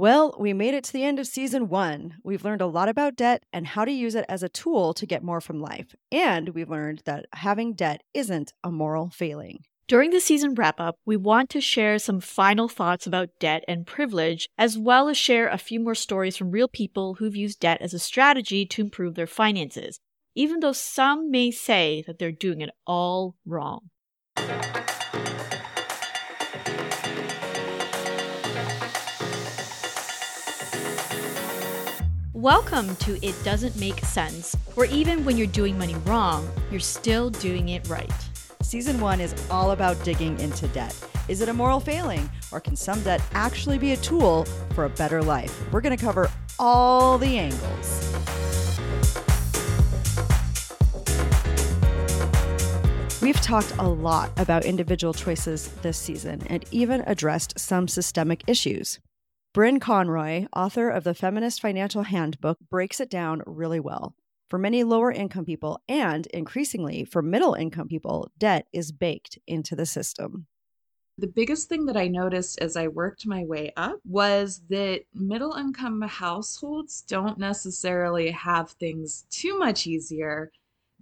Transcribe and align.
Well, 0.00 0.34
we 0.38 0.54
made 0.54 0.72
it 0.72 0.84
to 0.84 0.94
the 0.94 1.04
end 1.04 1.18
of 1.18 1.26
season 1.26 1.68
one. 1.68 2.14
We've 2.24 2.42
learned 2.42 2.62
a 2.62 2.66
lot 2.66 2.88
about 2.88 3.16
debt 3.16 3.42
and 3.52 3.66
how 3.66 3.84
to 3.84 3.92
use 3.92 4.14
it 4.14 4.24
as 4.30 4.42
a 4.42 4.48
tool 4.48 4.94
to 4.94 5.04
get 5.04 5.22
more 5.22 5.42
from 5.42 5.60
life. 5.60 5.94
And 6.10 6.48
we've 6.48 6.70
learned 6.70 7.02
that 7.04 7.26
having 7.34 7.74
debt 7.74 8.02
isn't 8.14 8.54
a 8.64 8.70
moral 8.70 9.10
failing. 9.10 9.58
During 9.88 10.08
the 10.08 10.20
season 10.20 10.54
wrap 10.54 10.80
up, 10.80 10.96
we 11.04 11.18
want 11.18 11.50
to 11.50 11.60
share 11.60 11.98
some 11.98 12.18
final 12.18 12.66
thoughts 12.66 13.06
about 13.06 13.38
debt 13.38 13.62
and 13.68 13.86
privilege, 13.86 14.48
as 14.56 14.78
well 14.78 15.06
as 15.06 15.18
share 15.18 15.48
a 15.48 15.58
few 15.58 15.78
more 15.78 15.94
stories 15.94 16.34
from 16.34 16.50
real 16.50 16.66
people 16.66 17.16
who've 17.16 17.36
used 17.36 17.60
debt 17.60 17.82
as 17.82 17.92
a 17.92 17.98
strategy 17.98 18.64
to 18.64 18.80
improve 18.80 19.16
their 19.16 19.26
finances, 19.26 20.00
even 20.34 20.60
though 20.60 20.72
some 20.72 21.30
may 21.30 21.50
say 21.50 22.02
that 22.06 22.18
they're 22.18 22.32
doing 22.32 22.62
it 22.62 22.70
all 22.86 23.36
wrong. 23.44 23.90
Welcome 32.40 32.96
to 32.96 33.22
It 33.22 33.34
Doesn't 33.44 33.78
Make 33.78 33.98
Sense, 33.98 34.56
where 34.74 34.86
even 34.86 35.26
when 35.26 35.36
you're 35.36 35.46
doing 35.46 35.76
money 35.76 35.94
wrong, 36.06 36.48
you're 36.70 36.80
still 36.80 37.28
doing 37.28 37.68
it 37.68 37.86
right. 37.86 38.10
Season 38.62 38.98
one 38.98 39.20
is 39.20 39.34
all 39.50 39.72
about 39.72 40.02
digging 40.04 40.40
into 40.40 40.66
debt. 40.68 40.96
Is 41.28 41.42
it 41.42 41.50
a 41.50 41.52
moral 41.52 41.80
failing, 41.80 42.30
or 42.50 42.58
can 42.58 42.76
some 42.76 43.02
debt 43.02 43.20
actually 43.32 43.76
be 43.76 43.92
a 43.92 43.98
tool 43.98 44.46
for 44.74 44.86
a 44.86 44.88
better 44.88 45.22
life? 45.22 45.54
We're 45.70 45.82
going 45.82 45.94
to 45.94 46.02
cover 46.02 46.30
all 46.58 47.18
the 47.18 47.36
angles. 47.36 48.08
We've 53.20 53.40
talked 53.42 53.74
a 53.78 53.86
lot 53.86 54.30
about 54.38 54.64
individual 54.64 55.12
choices 55.12 55.68
this 55.82 55.98
season 55.98 56.42
and 56.46 56.64
even 56.70 57.02
addressed 57.06 57.60
some 57.60 57.86
systemic 57.86 58.44
issues. 58.46 58.98
Brynne 59.52 59.80
Conroy, 59.80 60.46
author 60.54 60.88
of 60.90 61.02
the 61.02 61.12
Feminist 61.12 61.60
Financial 61.60 62.04
Handbook, 62.04 62.58
breaks 62.70 63.00
it 63.00 63.10
down 63.10 63.42
really 63.46 63.80
well. 63.80 64.14
For 64.48 64.60
many 64.60 64.84
lower 64.84 65.10
income 65.10 65.44
people 65.44 65.80
and 65.88 66.26
increasingly 66.26 67.04
for 67.04 67.20
middle 67.20 67.54
income 67.54 67.88
people, 67.88 68.30
debt 68.38 68.68
is 68.72 68.92
baked 68.92 69.40
into 69.48 69.74
the 69.74 69.86
system. 69.86 70.46
The 71.18 71.26
biggest 71.26 71.68
thing 71.68 71.86
that 71.86 71.96
I 71.96 72.06
noticed 72.06 72.60
as 72.60 72.76
I 72.76 72.86
worked 72.86 73.26
my 73.26 73.42
way 73.42 73.72
up 73.76 73.98
was 74.04 74.62
that 74.70 75.02
middle 75.14 75.54
income 75.54 76.00
households 76.02 77.02
don't 77.02 77.36
necessarily 77.36 78.30
have 78.30 78.70
things 78.70 79.26
too 79.30 79.58
much 79.58 79.84
easier 79.84 80.52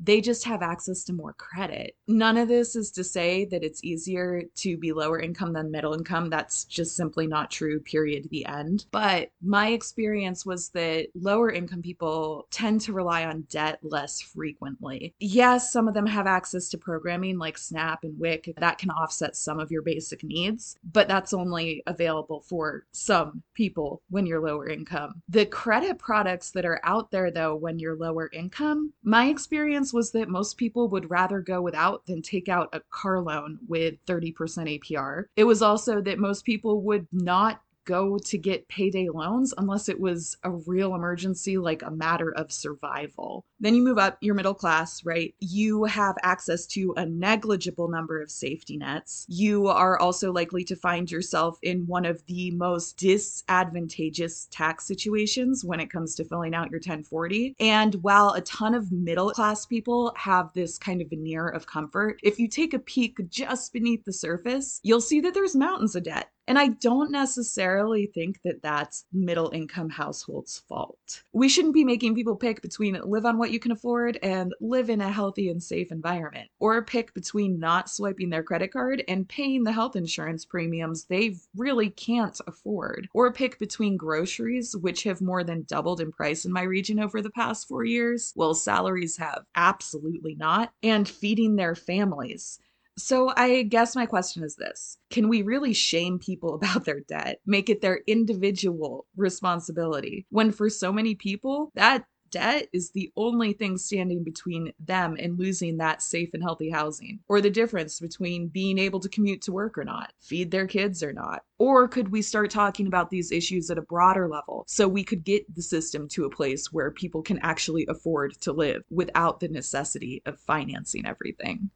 they 0.03 0.21
just 0.21 0.45
have 0.45 0.63
access 0.63 1.05
to 1.05 1.13
more 1.13 1.35
credit. 1.35 1.97
None 2.07 2.37
of 2.37 2.49
this 2.49 2.77
is 2.77 2.91
to 2.93 3.05
say 3.05 3.45
that 3.47 3.65
it's 3.65 3.83
easier 3.85 4.43
to 4.57 4.77
be 4.77 4.93
lower 4.93 5.21
income 5.21 5.53
than 5.53 5.71
middle 5.71 5.95
income. 5.95 6.31
That's 6.31 6.65
just 6.65 6.97
simply 6.97 7.27
not 7.27 7.51
true, 7.51 7.81
period, 7.81 8.29
the 8.31 8.47
end. 8.47 8.87
But 8.91 9.31
my 9.43 9.69
experience 9.69 10.47
was 10.47 10.71
that 10.71 11.09
lower 11.15 11.51
income 11.51 11.83
people 11.83 12.47
tend 12.51 12.81
to 12.83 12.93
rely 12.93 13.25
on 13.25 13.47
debt 13.51 13.79
less 13.83 14.21
frequently. 14.21 15.15
Yes, 15.19 15.73
some 15.73 15.89
of 15.89 15.95
them 15.95 16.07
have 16.07 16.27
access 16.27 16.69
to 16.71 16.79
programming 16.79 17.39
like 17.39 17.59
SNAP 17.59 18.05
and 18.05 18.19
WIC 18.19 18.55
that 18.59 18.79
can 18.79 18.91
offset 18.91 19.37
some 19.37 19.61
of 19.61 19.71
your 19.71 19.83
basic 19.83 20.23
needs, 20.25 20.77
but 20.93 21.09
that's 21.09 21.33
only 21.33 21.83
available 21.87 22.41
for 22.41 22.87
some 22.93 23.43
people 23.55 24.03
when 24.11 24.27
you're 24.27 24.41
lower 24.41 24.69
income. 24.69 25.23
The 25.29 25.47
credit 25.47 25.99
products 25.99 26.51
that 26.53 26.65
are 26.65 26.81
out 26.85 27.11
there, 27.11 27.31
though, 27.31 27.55
when 27.55 27.79
you're 27.79 27.97
lower 27.97 28.31
income, 28.33 28.93
my 29.03 29.27
experience 29.27 29.88
was 29.92 30.12
that 30.12 30.28
most 30.28 30.56
people 30.56 30.89
would 30.89 31.11
rather 31.11 31.41
go 31.41 31.61
without 31.61 32.06
than 32.06 32.22
take 32.22 32.48
out 32.48 32.69
a 32.72 32.81
car 32.91 33.20
loan 33.20 33.58
with 33.69 33.94
30% 34.06 34.33
APR. 34.34 35.25
It 35.36 35.44
was 35.44 35.62
also 35.62 36.00
that 36.03 36.19
most 36.19 36.44
people 36.44 36.83
would 36.83 37.06
not 37.12 37.61
go 37.89 38.19
to 38.19 38.36
get 38.36 38.69
payday 38.69 39.08
loans 39.08 39.55
unless 39.56 39.89
it 39.89 39.98
was 39.98 40.36
a 40.44 40.50
real 40.50 40.94
emergency, 40.94 41.56
like 41.56 41.83
a 41.83 41.91
matter 41.91 42.31
of 42.36 42.53
survival. 42.53 43.47
Then 43.61 43.75
you 43.75 43.83
move 43.83 43.97
up, 43.97 44.19
your 44.20 44.34
middle 44.34 44.53
class, 44.53 45.06
right? 45.06 45.34
You 45.41 45.84
have 45.84 46.16
access 46.22 46.66
to 46.66 46.93
a 46.98 47.06
negligible 47.06 47.88
number 47.88 48.21
of 48.21 48.31
safety 48.31 48.77
nets. 48.77 49.25
You 49.28 49.69
are 49.69 49.98
also 49.98 50.32
likely 50.32 50.65
to 50.65 50.77
find 50.77 51.10
yourself 51.10 51.59
in 51.62 51.87
one 51.87 52.04
of 52.04 52.22
the 52.27 52.50
most 52.50 52.98
disadvantageous 52.98 54.48
tax 54.50 54.84
situations 54.84 55.65
when 55.65 55.81
it 55.81 55.91
comes 55.91 56.15
to 56.16 56.25
filling 56.25 56.54
out 56.54 56.71
your 56.71 56.81
1040. 56.81 57.56
And 57.59 57.94
while 58.03 58.32
a 58.34 58.43
ton 58.43 58.75
of 58.75 58.93
middle 58.93 59.31
class 59.31 59.65
people 59.65 60.12
have 60.15 60.53
this 60.53 60.77
kind 60.77 61.00
of 61.00 61.09
veneer 61.09 61.48
of 61.48 61.66
comfort, 61.66 62.21
if 62.22 62.38
you 62.38 62.48
take 62.48 62.75
a 62.75 62.78
peek 62.78 63.16
just 63.31 63.72
beneath 63.72 64.04
the 64.04 64.12
surface, 64.12 64.78
you'll 64.82 65.00
see 65.00 65.21
that 65.21 65.32
there's 65.32 65.56
mountains 65.56 65.97
of 65.97 66.03
debt 66.03 66.31
and 66.48 66.59
I 66.59 66.69
don't 66.69 67.12
necessarily 67.12 68.06
think 68.06 68.41
that 68.42 68.62
that's 68.62 69.04
middle 69.12 69.50
income 69.50 69.91
households' 69.91 70.62
fault. 70.66 71.22
We 71.34 71.47
shouldn't 71.47 71.75
be 71.75 71.84
making 71.84 72.14
people 72.14 72.36
pick 72.36 72.62
between 72.62 72.98
live 73.04 73.26
on 73.26 73.36
what 73.36 73.50
you 73.50 73.60
can 73.60 73.70
afford 73.70 74.19
and 74.22 74.54
live 74.59 74.88
in 74.88 75.03
a 75.03 75.12
healthy 75.12 75.50
and 75.50 75.62
safe 75.62 75.92
environment, 75.92 76.48
or 76.59 76.82
pick 76.82 77.12
between 77.12 77.60
not 77.60 77.91
swiping 77.91 78.31
their 78.31 78.42
credit 78.42 78.72
card 78.72 79.04
and 79.09 79.28
paying 79.28 79.64
the 79.64 79.72
health 79.72 79.94
insurance 79.94 80.47
premiums 80.47 81.04
they 81.04 81.36
really 81.54 81.91
can't 81.91 82.41
afford, 82.47 83.09
or 83.12 83.30
pick 83.30 83.59
between 83.59 83.98
groceries, 83.98 84.75
which 84.75 85.03
have 85.03 85.20
more 85.20 85.44
than 85.44 85.66
doubled 85.69 86.00
in 86.00 86.10
price 86.10 86.47
in 86.47 86.53
my 86.53 86.62
region 86.62 86.98
over 86.98 87.20
the 87.20 87.30
past 87.30 87.69
four 87.69 87.84
years, 87.84 88.32
while 88.34 88.54
salaries 88.54 89.19
have 89.19 89.44
absolutely 89.54 90.34
not, 90.34 90.72
and 90.82 91.06
feeding 91.06 91.56
their 91.56 91.75
families 91.75 92.59
so, 92.98 93.32
I 93.36 93.62
guess 93.62 93.94
my 93.94 94.06
question 94.06 94.42
is 94.42 94.56
this 94.56 94.98
Can 95.10 95.28
we 95.28 95.42
really 95.42 95.72
shame 95.72 96.19
people 96.19 96.54
about 96.62 96.84
their 96.84 97.00
debt, 97.00 97.41
make 97.47 97.69
it 97.69 97.81
their 97.81 98.00
individual 98.06 99.06
responsibility, 99.16 100.26
when 100.31 100.53
for 100.53 100.69
so 100.69 100.92
many 100.92 101.14
people, 101.14 101.70
that 101.75 102.04
debt 102.31 102.69
is 102.72 102.91
the 102.91 103.10
only 103.16 103.53
thing 103.53 103.78
standing 103.78 104.22
between 104.22 104.72
them 104.78 105.16
and 105.19 105.38
losing 105.38 105.78
that 105.78 106.03
safe 106.03 106.31
and 106.34 106.42
healthy 106.42 106.70
housing, 106.70 107.20
or 107.28 107.41
the 107.41 107.50
difference 107.50 108.00
between 108.00 108.48
being 108.48 108.78
able 108.78 109.00
to 109.00 109.09
commute 109.09 109.42
to 109.42 109.53
work 109.53 109.78
or 109.78 109.84
not, 109.84 110.12
feed 110.20 110.50
their 110.50 110.66
kids 110.66 111.03
or 111.03 111.12
not? 111.12 111.42
Or 111.59 111.88
could 111.88 112.10
we 112.10 112.22
start 112.22 112.50
talking 112.50 112.86
about 112.86 113.10
these 113.10 113.32
issues 113.32 113.70
at 113.70 113.78
a 113.78 113.82
broader 113.82 114.28
level 114.28 114.65
so 114.69 114.86
we 114.86 115.04
could 115.04 115.25
get 115.25 115.54
the 115.54 115.62
system 115.62 116.09
to 116.09 116.25
a 116.25 116.30
place 116.30 116.72
where 116.72 116.91
people 116.91 117.22
can 117.22 117.38
actually 117.42 117.86
afford 117.88 118.38
to 118.42 118.53
live 118.53 118.82
without 118.91 119.41
the 119.41 119.48
necessity 119.48 120.22
of 120.26 120.38
financing 120.41 121.06
everything? 121.06 121.70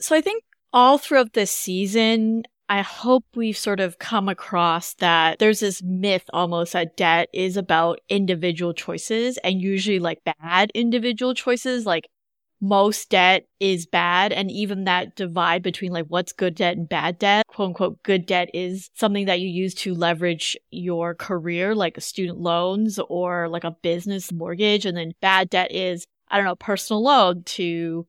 So 0.00 0.14
I 0.14 0.20
think 0.20 0.44
all 0.72 0.98
throughout 0.98 1.32
this 1.32 1.50
season, 1.50 2.44
I 2.68 2.82
hope 2.82 3.24
we've 3.34 3.56
sort 3.56 3.80
of 3.80 3.98
come 3.98 4.28
across 4.28 4.94
that 4.94 5.38
there's 5.38 5.60
this 5.60 5.82
myth 5.82 6.24
almost 6.32 6.72
that 6.72 6.96
debt 6.96 7.28
is 7.32 7.56
about 7.56 8.00
individual 8.08 8.74
choices 8.74 9.38
and 9.38 9.62
usually 9.62 10.00
like 10.00 10.18
bad 10.40 10.70
individual 10.74 11.32
choices. 11.32 11.86
Like 11.86 12.08
most 12.60 13.10
debt 13.10 13.46
is 13.60 13.86
bad. 13.86 14.32
And 14.32 14.50
even 14.50 14.84
that 14.84 15.14
divide 15.14 15.62
between 15.62 15.92
like 15.92 16.06
what's 16.08 16.32
good 16.32 16.56
debt 16.56 16.76
and 16.76 16.88
bad 16.88 17.18
debt, 17.18 17.46
quote 17.46 17.68
unquote, 17.68 18.02
good 18.02 18.26
debt 18.26 18.48
is 18.52 18.90
something 18.94 19.26
that 19.26 19.40
you 19.40 19.48
use 19.48 19.74
to 19.76 19.94
leverage 19.94 20.56
your 20.70 21.14
career, 21.14 21.74
like 21.74 22.00
student 22.00 22.38
loans 22.40 22.98
or 23.08 23.48
like 23.48 23.64
a 23.64 23.76
business 23.82 24.32
mortgage. 24.32 24.84
And 24.86 24.96
then 24.96 25.12
bad 25.20 25.50
debt 25.50 25.72
is, 25.72 26.06
I 26.28 26.36
don't 26.36 26.46
know, 26.46 26.56
personal 26.56 27.02
loan 27.04 27.44
to 27.44 28.06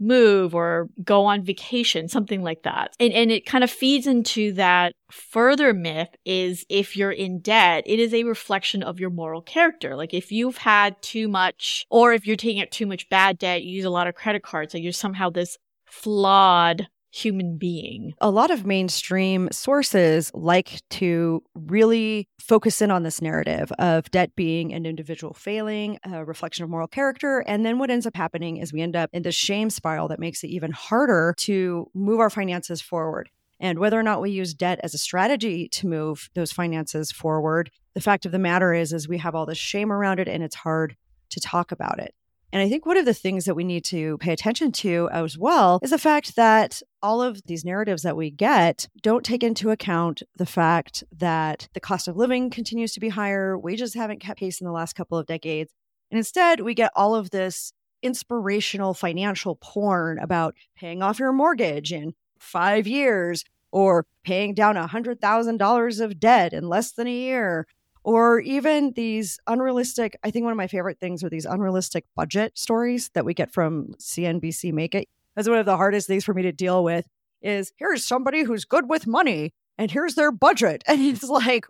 move 0.00 0.54
or 0.54 0.88
go 1.04 1.26
on 1.26 1.44
vacation, 1.44 2.08
something 2.08 2.42
like 2.42 2.62
that. 2.62 2.94
And, 2.98 3.12
and 3.12 3.30
it 3.30 3.46
kind 3.46 3.62
of 3.62 3.70
feeds 3.70 4.06
into 4.06 4.52
that 4.54 4.94
further 5.10 5.74
myth 5.74 6.08
is 6.24 6.64
if 6.68 6.96
you're 6.96 7.12
in 7.12 7.40
debt, 7.40 7.84
it 7.86 8.00
is 8.00 8.14
a 8.14 8.24
reflection 8.24 8.82
of 8.82 8.98
your 8.98 9.10
moral 9.10 9.42
character. 9.42 9.96
Like 9.96 10.14
if 10.14 10.32
you've 10.32 10.56
had 10.56 11.00
too 11.02 11.28
much, 11.28 11.86
or 11.90 12.12
if 12.12 12.26
you're 12.26 12.36
taking 12.36 12.62
out 12.62 12.70
too 12.70 12.86
much 12.86 13.08
bad 13.08 13.38
debt, 13.38 13.62
you 13.62 13.76
use 13.76 13.84
a 13.84 13.90
lot 13.90 14.06
of 14.06 14.14
credit 14.14 14.42
cards, 14.42 14.74
like 14.74 14.82
you're 14.82 14.92
somehow 14.92 15.30
this 15.30 15.58
flawed 15.86 16.88
human 17.10 17.58
being. 17.58 18.14
A 18.20 18.30
lot 18.30 18.50
of 18.50 18.64
mainstream 18.64 19.48
sources 19.50 20.30
like 20.34 20.82
to 20.90 21.42
really 21.54 22.28
focus 22.38 22.80
in 22.80 22.90
on 22.90 23.02
this 23.02 23.20
narrative 23.20 23.72
of 23.78 24.10
debt 24.10 24.34
being 24.36 24.72
an 24.72 24.86
individual 24.86 25.34
failing, 25.34 25.98
a 26.04 26.24
reflection 26.24 26.64
of 26.64 26.70
moral 26.70 26.86
character. 26.86 27.40
And 27.46 27.66
then 27.66 27.78
what 27.78 27.90
ends 27.90 28.06
up 28.06 28.16
happening 28.16 28.58
is 28.58 28.72
we 28.72 28.80
end 28.80 28.96
up 28.96 29.10
in 29.12 29.22
this 29.22 29.34
shame 29.34 29.70
spiral 29.70 30.08
that 30.08 30.20
makes 30.20 30.44
it 30.44 30.48
even 30.48 30.72
harder 30.72 31.34
to 31.38 31.90
move 31.94 32.20
our 32.20 32.30
finances 32.30 32.80
forward. 32.80 33.28
And 33.58 33.78
whether 33.78 33.98
or 33.98 34.02
not 34.02 34.22
we 34.22 34.30
use 34.30 34.54
debt 34.54 34.80
as 34.82 34.94
a 34.94 34.98
strategy 34.98 35.68
to 35.68 35.86
move 35.86 36.30
those 36.34 36.50
finances 36.50 37.12
forward, 37.12 37.70
the 37.94 38.00
fact 38.00 38.24
of 38.24 38.32
the 38.32 38.38
matter 38.38 38.72
is, 38.72 38.92
is 38.92 39.08
we 39.08 39.18
have 39.18 39.34
all 39.34 39.46
this 39.46 39.58
shame 39.58 39.92
around 39.92 40.18
it 40.18 40.28
and 40.28 40.42
it's 40.42 40.54
hard 40.54 40.96
to 41.30 41.40
talk 41.40 41.72
about 41.72 41.98
it. 41.98 42.14
And 42.52 42.62
I 42.62 42.68
think 42.68 42.84
one 42.84 42.96
of 42.96 43.04
the 43.04 43.14
things 43.14 43.44
that 43.44 43.54
we 43.54 43.64
need 43.64 43.84
to 43.86 44.18
pay 44.18 44.32
attention 44.32 44.72
to 44.72 45.08
as 45.12 45.38
well 45.38 45.78
is 45.82 45.90
the 45.90 45.98
fact 45.98 46.36
that 46.36 46.82
all 47.02 47.22
of 47.22 47.42
these 47.46 47.64
narratives 47.64 48.02
that 48.02 48.16
we 48.16 48.30
get 48.30 48.88
don't 49.02 49.24
take 49.24 49.42
into 49.42 49.70
account 49.70 50.22
the 50.36 50.46
fact 50.46 51.04
that 51.16 51.68
the 51.74 51.80
cost 51.80 52.08
of 52.08 52.16
living 52.16 52.50
continues 52.50 52.92
to 52.92 53.00
be 53.00 53.10
higher, 53.10 53.56
wages 53.56 53.94
haven't 53.94 54.20
kept 54.20 54.40
pace 54.40 54.60
in 54.60 54.66
the 54.66 54.72
last 54.72 54.94
couple 54.94 55.16
of 55.16 55.26
decades. 55.26 55.72
And 56.10 56.18
instead, 56.18 56.60
we 56.60 56.74
get 56.74 56.92
all 56.96 57.14
of 57.14 57.30
this 57.30 57.72
inspirational 58.02 58.94
financial 58.94 59.56
porn 59.56 60.18
about 60.18 60.54
paying 60.76 61.02
off 61.02 61.18
your 61.18 61.32
mortgage 61.32 61.92
in 61.92 62.14
five 62.38 62.86
years, 62.86 63.44
or 63.72 64.06
paying 64.24 64.54
down 64.54 64.74
$100,000 64.74 66.00
of 66.00 66.20
debt 66.20 66.52
in 66.52 66.68
less 66.68 66.92
than 66.92 67.06
a 67.06 67.12
year, 67.12 67.66
or 68.02 68.40
even 68.40 68.92
these 68.94 69.38
unrealistic. 69.46 70.18
I 70.24 70.30
think 70.30 70.44
one 70.44 70.52
of 70.52 70.56
my 70.56 70.66
favorite 70.66 70.98
things 70.98 71.22
are 71.22 71.28
these 71.28 71.44
unrealistic 71.44 72.04
budget 72.16 72.58
stories 72.58 73.10
that 73.14 73.24
we 73.24 73.34
get 73.34 73.52
from 73.52 73.94
CNBC 73.98 74.72
Make 74.72 74.94
It. 74.94 75.08
That's 75.36 75.48
one 75.48 75.58
of 75.58 75.66
the 75.66 75.76
hardest 75.76 76.06
things 76.06 76.24
for 76.24 76.34
me 76.34 76.42
to 76.42 76.52
deal 76.52 76.82
with 76.82 77.06
is 77.42 77.72
here's 77.76 78.04
somebody 78.06 78.42
who's 78.42 78.64
good 78.64 78.88
with 78.88 79.06
money 79.06 79.52
and 79.78 79.90
here's 79.90 80.14
their 80.14 80.32
budget. 80.32 80.82
And 80.88 81.00
it's 81.00 81.24
like, 81.24 81.66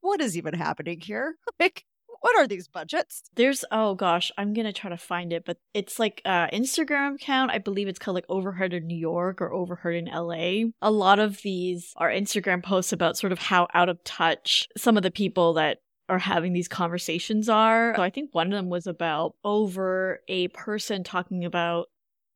what 0.00 0.20
is 0.20 0.36
even 0.36 0.54
happening 0.54 1.00
here? 1.00 1.36
Like, 1.60 1.84
what 2.22 2.36
are 2.36 2.46
these 2.46 2.68
budgets? 2.68 3.22
There's 3.34 3.64
oh 3.70 3.94
gosh, 3.94 4.32
I'm 4.38 4.54
gonna 4.54 4.72
try 4.72 4.90
to 4.90 4.96
find 4.96 5.32
it, 5.32 5.44
but 5.44 5.58
it's 5.74 5.98
like 5.98 6.22
uh 6.24 6.46
Instagram 6.48 7.16
account. 7.16 7.50
I 7.50 7.58
believe 7.58 7.88
it's 7.88 7.98
called 7.98 8.14
like 8.14 8.24
Overheard 8.28 8.72
in 8.72 8.86
New 8.86 8.96
York 8.96 9.40
or 9.40 9.52
Overheard 9.52 9.96
in 9.96 10.06
LA. 10.06 10.70
A 10.80 10.90
lot 10.90 11.18
of 11.18 11.42
these 11.42 11.92
are 11.96 12.08
Instagram 12.08 12.62
posts 12.62 12.92
about 12.92 13.18
sort 13.18 13.32
of 13.32 13.38
how 13.38 13.68
out 13.74 13.88
of 13.88 14.02
touch 14.04 14.68
some 14.76 14.96
of 14.96 15.02
the 15.02 15.10
people 15.10 15.54
that 15.54 15.78
are 16.08 16.18
having 16.18 16.52
these 16.52 16.68
conversations 16.68 17.48
are. 17.48 17.94
So 17.96 18.02
I 18.02 18.10
think 18.10 18.30
one 18.32 18.46
of 18.46 18.52
them 18.52 18.68
was 18.68 18.86
about 18.86 19.34
over 19.44 20.20
a 20.28 20.48
person 20.48 21.04
talking 21.04 21.44
about 21.44 21.88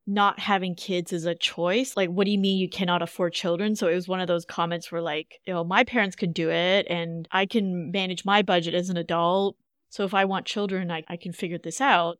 not 0.06 0.38
having 0.38 0.74
kids 0.74 1.12
is 1.12 1.24
a 1.24 1.34
choice. 1.34 1.96
Like, 1.96 2.10
what 2.10 2.24
do 2.24 2.30
you 2.30 2.38
mean 2.38 2.58
you 2.58 2.68
cannot 2.68 3.02
afford 3.02 3.32
children? 3.32 3.74
So 3.74 3.88
it 3.88 3.94
was 3.94 4.06
one 4.06 4.20
of 4.20 4.28
those 4.28 4.44
comments 4.44 4.92
where, 4.92 5.02
like, 5.02 5.40
you 5.46 5.52
know, 5.52 5.64
my 5.64 5.82
parents 5.82 6.14
can 6.14 6.32
do 6.32 6.48
it 6.50 6.86
and 6.88 7.26
I 7.32 7.46
can 7.46 7.90
manage 7.90 8.24
my 8.24 8.42
budget 8.42 8.74
as 8.74 8.88
an 8.88 8.96
adult. 8.96 9.56
So 9.90 10.04
if 10.04 10.14
I 10.14 10.24
want 10.24 10.46
children, 10.46 10.90
I, 10.90 11.04
I 11.08 11.16
can 11.16 11.32
figure 11.32 11.58
this 11.58 11.80
out. 11.80 12.18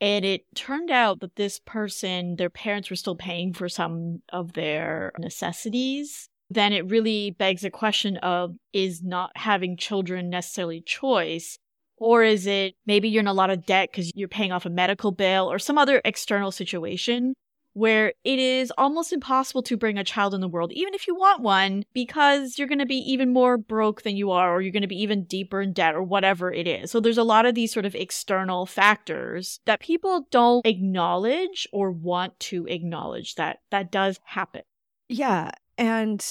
And 0.00 0.24
it 0.24 0.42
turned 0.54 0.90
out 0.90 1.20
that 1.20 1.36
this 1.36 1.58
person, 1.58 2.36
their 2.36 2.50
parents 2.50 2.88
were 2.88 2.96
still 2.96 3.16
paying 3.16 3.52
for 3.52 3.68
some 3.68 4.22
of 4.32 4.52
their 4.52 5.12
necessities. 5.18 6.28
Then 6.50 6.72
it 6.72 6.88
really 6.88 7.32
begs 7.32 7.62
the 7.62 7.70
question 7.70 8.16
of 8.18 8.54
is 8.72 9.02
not 9.02 9.30
having 9.34 9.76
children 9.76 10.30
necessarily 10.30 10.80
choice? 10.80 11.58
Or 11.96 12.22
is 12.22 12.46
it 12.46 12.74
maybe 12.86 13.08
you're 13.08 13.20
in 13.20 13.26
a 13.26 13.32
lot 13.32 13.50
of 13.50 13.66
debt 13.66 13.90
because 13.90 14.12
you're 14.14 14.28
paying 14.28 14.52
off 14.52 14.66
a 14.66 14.70
medical 14.70 15.10
bill 15.10 15.50
or 15.50 15.58
some 15.58 15.78
other 15.78 16.00
external 16.04 16.52
situation 16.52 17.34
where 17.78 18.12
it 18.24 18.38
is 18.40 18.72
almost 18.76 19.12
impossible 19.12 19.62
to 19.62 19.76
bring 19.76 19.96
a 19.96 20.04
child 20.04 20.34
in 20.34 20.40
the 20.40 20.48
world, 20.48 20.72
even 20.72 20.94
if 20.94 21.06
you 21.06 21.14
want 21.14 21.40
one, 21.40 21.84
because 21.94 22.58
you're 22.58 22.66
going 22.66 22.78
to 22.78 22.86
be 22.86 22.96
even 22.96 23.32
more 23.32 23.56
broke 23.56 24.02
than 24.02 24.16
you 24.16 24.32
are, 24.32 24.52
or 24.54 24.60
you're 24.60 24.72
going 24.72 24.82
to 24.82 24.88
be 24.88 25.00
even 25.00 25.24
deeper 25.24 25.62
in 25.62 25.72
debt, 25.72 25.94
or 25.94 26.02
whatever 26.02 26.52
it 26.52 26.66
is. 26.66 26.90
So 26.90 26.98
there's 26.98 27.18
a 27.18 27.22
lot 27.22 27.46
of 27.46 27.54
these 27.54 27.72
sort 27.72 27.86
of 27.86 27.94
external 27.94 28.66
factors 28.66 29.60
that 29.64 29.80
people 29.80 30.26
don't 30.30 30.66
acknowledge 30.66 31.68
or 31.72 31.92
want 31.92 32.38
to 32.40 32.66
acknowledge 32.66 33.36
that 33.36 33.60
that 33.70 33.92
does 33.92 34.18
happen. 34.24 34.62
Yeah. 35.08 35.52
And 35.76 36.24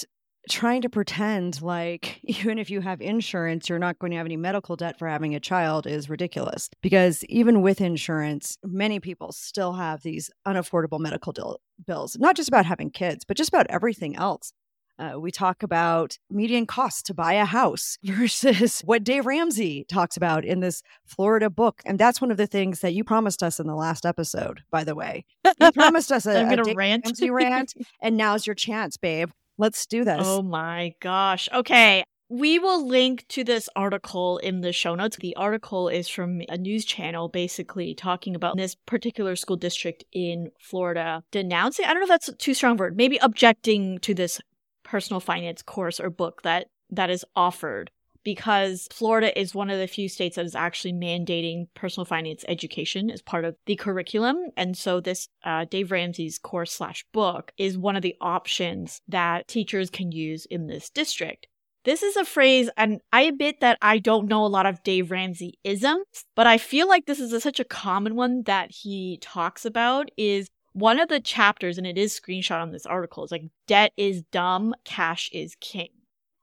trying 0.48 0.82
to 0.82 0.88
pretend 0.88 1.62
like 1.62 2.20
even 2.24 2.58
if 2.58 2.70
you 2.70 2.80
have 2.80 3.00
insurance, 3.00 3.68
you're 3.68 3.78
not 3.78 3.98
going 3.98 4.10
to 4.10 4.16
have 4.16 4.26
any 4.26 4.36
medical 4.36 4.76
debt 4.76 4.98
for 4.98 5.08
having 5.08 5.34
a 5.34 5.40
child 5.40 5.86
is 5.86 6.10
ridiculous. 6.10 6.68
Because 6.82 7.24
even 7.24 7.62
with 7.62 7.80
insurance, 7.80 8.58
many 8.64 9.00
people 9.00 9.32
still 9.32 9.74
have 9.74 10.02
these 10.02 10.30
unaffordable 10.46 11.00
medical 11.00 11.32
dil- 11.32 11.60
bills, 11.86 12.16
not 12.18 12.36
just 12.36 12.48
about 12.48 12.66
having 12.66 12.90
kids, 12.90 13.24
but 13.24 13.36
just 13.36 13.48
about 13.48 13.66
everything 13.68 14.16
else. 14.16 14.52
Uh, 14.98 15.16
we 15.16 15.30
talk 15.30 15.62
about 15.62 16.18
median 16.28 16.66
cost 16.66 17.06
to 17.06 17.14
buy 17.14 17.34
a 17.34 17.44
house 17.44 17.98
versus 18.04 18.80
what 18.80 19.04
Dave 19.04 19.26
Ramsey 19.26 19.86
talks 19.88 20.16
about 20.16 20.44
in 20.44 20.58
this 20.58 20.82
Florida 21.06 21.48
book. 21.48 21.80
And 21.86 21.98
that's 22.00 22.20
one 22.20 22.32
of 22.32 22.36
the 22.36 22.48
things 22.48 22.80
that 22.80 22.94
you 22.94 23.04
promised 23.04 23.42
us 23.42 23.60
in 23.60 23.68
the 23.68 23.76
last 23.76 24.04
episode, 24.04 24.62
by 24.70 24.84
the 24.84 24.94
way. 24.94 25.24
You 25.60 25.72
promised 25.72 26.12
us 26.12 26.26
a, 26.26 26.40
I'm 26.40 26.48
gonna 26.48 26.62
a 26.62 26.64
Dave 26.66 26.76
rant. 26.76 27.06
Ramsey 27.06 27.30
rant, 27.30 27.74
and 28.02 28.16
now's 28.16 28.46
your 28.46 28.54
chance, 28.54 28.96
babe. 28.96 29.30
Let's 29.58 29.86
do 29.86 30.04
this. 30.04 30.22
Oh 30.24 30.42
my 30.42 30.94
gosh. 31.00 31.48
Okay. 31.52 32.04
We 32.30 32.58
will 32.58 32.86
link 32.86 33.24
to 33.28 33.42
this 33.42 33.70
article 33.74 34.36
in 34.38 34.60
the 34.60 34.72
show 34.72 34.94
notes. 34.94 35.16
The 35.16 35.34
article 35.36 35.88
is 35.88 36.08
from 36.08 36.42
a 36.50 36.58
news 36.58 36.84
channel 36.84 37.28
basically 37.28 37.94
talking 37.94 38.34
about 38.34 38.56
this 38.56 38.74
particular 38.74 39.34
school 39.34 39.56
district 39.56 40.04
in 40.12 40.50
Florida 40.60 41.24
denouncing, 41.30 41.86
I 41.86 41.94
don't 41.94 42.00
know 42.00 42.04
if 42.04 42.08
that's 42.10 42.30
too 42.38 42.52
strong 42.52 42.76
word, 42.76 42.98
maybe 42.98 43.16
objecting 43.22 43.98
to 44.00 44.12
this 44.12 44.40
personal 44.84 45.20
finance 45.20 45.62
course 45.62 45.98
or 45.98 46.10
book 46.10 46.42
that 46.42 46.66
that 46.90 47.08
is 47.10 47.24
offered 47.34 47.90
because 48.28 48.86
Florida 48.92 49.40
is 49.40 49.54
one 49.54 49.70
of 49.70 49.78
the 49.78 49.86
few 49.86 50.06
states 50.06 50.36
that 50.36 50.44
is 50.44 50.54
actually 50.54 50.92
mandating 50.92 51.66
personal 51.72 52.04
finance 52.04 52.44
education 52.46 53.10
as 53.10 53.22
part 53.22 53.46
of 53.46 53.56
the 53.64 53.74
curriculum. 53.74 54.36
And 54.54 54.76
so 54.76 55.00
this 55.00 55.28
uh, 55.44 55.64
Dave 55.70 55.90
Ramsey's 55.90 56.38
course 56.38 56.70
slash 56.70 57.06
book 57.14 57.52
is 57.56 57.78
one 57.78 57.96
of 57.96 58.02
the 58.02 58.16
options 58.20 59.00
that 59.08 59.48
teachers 59.48 59.88
can 59.88 60.12
use 60.12 60.44
in 60.44 60.66
this 60.66 60.90
district. 60.90 61.46
This 61.86 62.02
is 62.02 62.16
a 62.16 62.24
phrase, 62.26 62.68
and 62.76 63.00
I 63.14 63.22
admit 63.22 63.60
that 63.60 63.78
I 63.80 63.96
don't 63.96 64.28
know 64.28 64.44
a 64.44 64.46
lot 64.46 64.66
of 64.66 64.82
Dave 64.82 65.10
Ramsey 65.10 65.58
isms, 65.64 66.04
but 66.36 66.46
I 66.46 66.58
feel 66.58 66.86
like 66.86 67.06
this 67.06 67.20
is 67.20 67.32
a, 67.32 67.40
such 67.40 67.60
a 67.60 67.64
common 67.64 68.14
one 68.14 68.42
that 68.42 68.70
he 68.70 69.16
talks 69.22 69.64
about 69.64 70.10
is 70.18 70.48
one 70.74 71.00
of 71.00 71.08
the 71.08 71.18
chapters, 71.18 71.78
and 71.78 71.86
it 71.86 71.96
is 71.96 72.12
screenshot 72.20 72.60
on 72.60 72.72
this 72.72 72.84
article, 72.84 73.24
is 73.24 73.32
like 73.32 73.44
debt 73.66 73.92
is 73.96 74.20
dumb, 74.30 74.74
cash 74.84 75.30
is 75.32 75.56
king. 75.62 75.88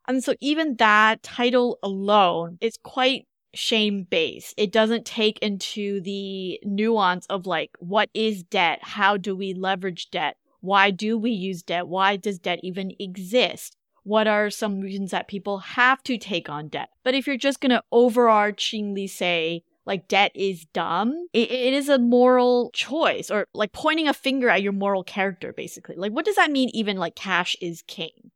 And 0.08 0.24
so 0.24 0.36
even 0.40 0.76
that 0.78 1.24
title 1.24 1.80
alone 1.82 2.58
is 2.62 2.78
quite 2.84 3.28
shame 3.54 4.06
based. 4.10 4.54
It 4.58 4.72
doesn't 4.72 5.06
take 5.06 5.40
into 5.40 6.02
the 6.02 6.60
nuance 6.64 7.26
of 7.28 7.46
like, 7.46 7.72
what 7.80 8.10
is 8.14 8.44
debt? 8.44 8.80
How 8.82 9.18
do 9.18 9.36
we 9.36 9.54
leverage 9.54 10.10
debt? 10.12 10.38
Why 10.62 10.92
do 10.92 11.18
we 11.18 11.32
use 11.32 11.64
debt? 11.64 11.88
Why 11.88 12.16
does 12.16 12.40
debt 12.40 12.60
even 12.64 12.94
exist? 13.00 13.78
What 14.04 14.28
are 14.28 14.50
some 14.50 14.82
reasons 14.82 15.12
that 15.12 15.28
people 15.28 15.60
have 15.60 16.04
to 16.04 16.18
take 16.18 16.50
on 16.50 16.68
debt? 16.68 16.90
But 17.04 17.16
if 17.16 17.26
you're 17.26 17.38
just 17.38 17.60
going 17.60 17.72
to 17.72 17.84
overarchingly 17.92 19.10
say, 19.10 19.64
like 19.86 20.08
debt 20.08 20.32
is 20.36 20.66
dumb, 20.74 21.28
it, 21.34 21.52
it 21.52 21.74
is 21.74 21.90
a 21.90 22.00
moral 22.00 22.72
choice 22.74 23.30
or 23.30 23.48
like 23.54 23.72
pointing 23.72 24.08
a 24.08 24.14
finger 24.14 24.50
at 24.50 24.62
your 24.62 24.74
moral 24.74 25.04
character, 25.04 25.54
basically. 25.54 25.96
Like, 25.96 26.12
what 26.12 26.26
does 26.26 26.36
that 26.36 26.52
mean? 26.52 26.70
Even 26.74 26.98
like 26.98 27.16
cash 27.16 27.56
is 27.62 27.84
king. 27.84 28.32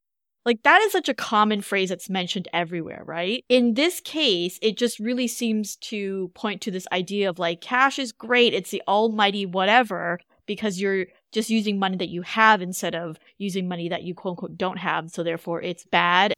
Like 0.50 0.64
that 0.64 0.82
is 0.82 0.92
such 0.92 1.08
a 1.08 1.14
common 1.14 1.62
phrase 1.62 1.90
that's 1.90 2.10
mentioned 2.10 2.48
everywhere, 2.52 3.04
right? 3.06 3.46
In 3.50 3.76
this 3.76 4.02
case, 4.02 4.58
it 4.64 4.78
just 4.78 4.98
really 4.98 5.28
seems 5.28 5.76
to 5.76 6.32
point 6.34 6.60
to 6.62 6.72
this 6.72 6.88
idea 6.92 7.30
of 7.30 7.38
like 7.38 7.62
cash 7.62 8.00
is 8.00 8.12
great, 8.12 8.56
it's 8.56 8.72
the 8.72 8.82
almighty 8.88 9.46
whatever, 9.46 10.20
because 10.48 10.82
you're 10.82 11.06
just 11.32 11.52
using 11.52 11.78
money 11.78 11.98
that 11.98 12.10
you 12.10 12.24
have 12.24 12.64
instead 12.64 12.96
of 12.96 13.20
using 13.38 13.68
money 13.68 13.90
that 13.90 14.02
you 14.02 14.16
quote 14.16 14.32
unquote 14.32 14.58
don't 14.58 14.80
have, 14.80 15.12
so 15.12 15.22
therefore 15.22 15.62
it's 15.62 15.86
bad. 15.86 16.34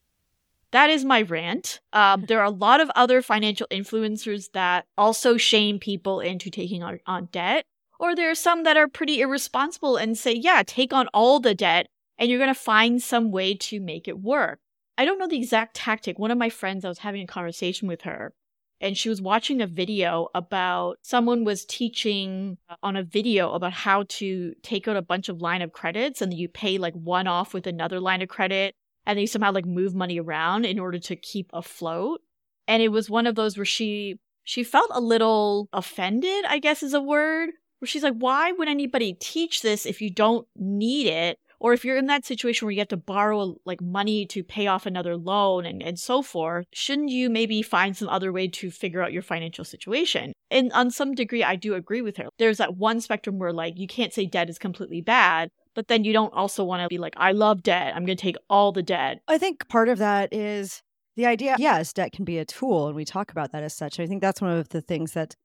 That 0.72 0.90
is 0.90 1.06
my 1.06 1.22
rant. 1.22 1.80
Um, 1.94 2.26
there 2.28 2.42
are 2.42 2.44
a 2.44 2.50
lot 2.50 2.82
of 2.82 2.92
other 2.98 3.22
financial 3.22 3.68
influencers 3.72 4.52
that 4.52 4.88
also 4.98 5.38
shame 5.38 5.80
people 5.80 6.20
into 6.20 6.50
taking 6.50 6.84
on, 6.84 7.00
on 7.08 7.30
debt. 7.32 7.64
Or 7.98 8.14
there 8.14 8.30
are 8.30 8.36
some 8.36 8.64
that 8.64 8.76
are 8.76 8.90
pretty 8.90 9.22
irresponsible 9.22 9.96
and 9.96 10.18
say, 10.18 10.34
yeah, 10.34 10.64
take 10.68 10.92
on 10.92 11.08
all 11.14 11.40
the 11.40 11.56
debt 11.56 11.88
and 12.22 12.30
you're 12.30 12.40
going 12.40 12.54
to 12.54 12.60
find 12.60 13.02
some 13.02 13.32
way 13.32 13.56
to 13.56 13.80
make 13.80 14.08
it 14.08 14.22
work. 14.22 14.60
I 14.96 15.06
don't 15.06 15.18
know 15.18 15.28
the 15.28 15.38
exact 15.38 15.76
tactic. 15.76 16.20
One 16.20 16.30
of 16.30 16.38
my 16.38 16.50
friends, 16.50 16.86
I 16.86 16.90
was 16.90 17.00
having 17.00 17.24
a 17.24 17.28
conversation 17.28 17.88
with 17.88 18.04
her, 18.04 18.34
and 18.80 18.96
she 18.96 19.10
was 19.10 19.22
watching 19.22 19.60
a 19.60 19.68
video 19.68 20.28
about 20.36 21.00
someone 21.02 21.44
was 21.44 21.66
teaching 21.66 22.60
on 22.84 22.96
a 22.96 23.04
video 23.04 23.52
about 23.54 23.74
how 23.74 24.04
to 24.10 24.54
take 24.62 24.88
out 24.88 24.96
a 24.96 25.02
bunch 25.02 25.30
of 25.30 25.42
line 25.42 25.64
of 25.64 25.74
credits 25.74 26.22
and 26.22 26.32
you 26.32 26.48
pay 26.48 26.78
like 26.78 26.94
one 26.94 27.26
off 27.28 27.56
with 27.56 27.66
another 27.66 28.00
line 28.00 28.22
of 28.22 28.30
credit 28.30 28.76
and 29.06 29.18
then 29.18 29.22
you 29.22 29.28
somehow 29.28 29.52
like 29.52 29.66
move 29.66 29.96
money 29.96 30.20
around 30.20 30.66
in 30.66 30.80
order 30.80 31.00
to 31.00 31.16
keep 31.16 31.50
afloat. 31.54 32.22
And 32.68 32.84
it 32.84 32.90
was 32.90 33.10
one 33.10 33.26
of 33.26 33.36
those 33.36 33.58
where 33.58 33.66
she 33.66 34.20
she 34.44 34.64
felt 34.64 34.90
a 34.92 35.02
little 35.02 35.70
offended, 35.74 36.46
I 36.48 36.60
guess 36.60 36.84
is 36.84 36.94
a 36.94 37.02
word, 37.02 37.50
where 37.80 37.88
she's 37.88 38.04
like, 38.04 38.16
why 38.16 38.52
would 38.52 38.68
anybody 38.68 39.14
teach 39.14 39.62
this 39.62 39.86
if 39.86 40.02
you 40.02 40.10
don't 40.10 40.48
need 40.56 41.08
it? 41.08 41.40
Or 41.62 41.74
if 41.74 41.86
you're 41.86 41.98
in 41.98 42.08
that 42.08 42.26
situation 42.26 42.66
where 42.66 42.72
you 42.72 42.80
have 42.80 42.88
to 42.88 42.98
borrow 42.98 43.56
like 43.66 43.82
money 43.82 44.26
to 44.26 44.44
pay 44.44 44.66
off 44.66 44.88
another 44.88 45.16
loan 45.16 45.64
and, 45.64 45.84
and 45.84 46.00
so 46.00 46.24
forth, 46.24 46.66
shouldn't 46.74 47.10
you 47.10 47.30
maybe 47.30 47.62
find 47.62 47.96
some 47.96 48.10
other 48.10 48.34
way 48.34 48.48
to 48.48 48.72
figure 48.72 49.04
out 49.04 49.14
your 49.14 49.22
financial 49.22 49.64
situation? 49.64 50.34
And 50.50 50.74
on 50.74 50.90
some 50.90 51.14
degree, 51.14 51.44
I 51.44 51.56
do 51.56 51.76
agree 51.76 52.02
with 52.02 52.18
her. 52.18 52.30
There's 52.40 52.58
that 52.58 52.78
one 52.78 53.00
spectrum 53.00 53.38
where 53.38 53.54
like 53.54 53.78
you 53.78 53.86
can't 53.86 54.12
say 54.12 54.26
debt 54.26 54.50
is 54.50 54.58
completely 54.58 55.02
bad, 55.02 55.50
but 55.76 55.88
then 55.88 56.04
you 56.04 56.14
don't 56.14 56.34
also 56.34 56.64
want 56.64 56.82
to 56.82 56.88
be 56.88 56.98
like, 56.98 57.14
I 57.16 57.32
love 57.32 57.62
debt. 57.62 57.96
I'm 57.96 58.06
going 58.06 58.18
to 58.18 58.22
take 58.22 58.38
all 58.50 58.72
the 58.72 58.82
debt. 58.82 59.20
I 59.28 59.38
think 59.38 59.70
part 59.70 59.88
of 59.88 60.00
that 60.00 60.34
is 60.34 60.82
the 61.16 61.28
idea, 61.28 61.58
yes, 61.60 61.94
debt 61.94 62.12
can 62.12 62.26
be 62.26 62.40
a 62.40 62.46
tool, 62.46 62.88
and 62.88 62.96
we 62.96 63.06
talk 63.06 63.30
about 63.30 63.52
that 63.52 63.62
as 63.62 63.76
such. 63.76 64.00
I 64.00 64.08
think 64.08 64.22
that's 64.22 64.42
one 64.42 64.58
of 64.58 64.70
the 64.70 64.82
things 64.82 65.12
that 65.12 65.36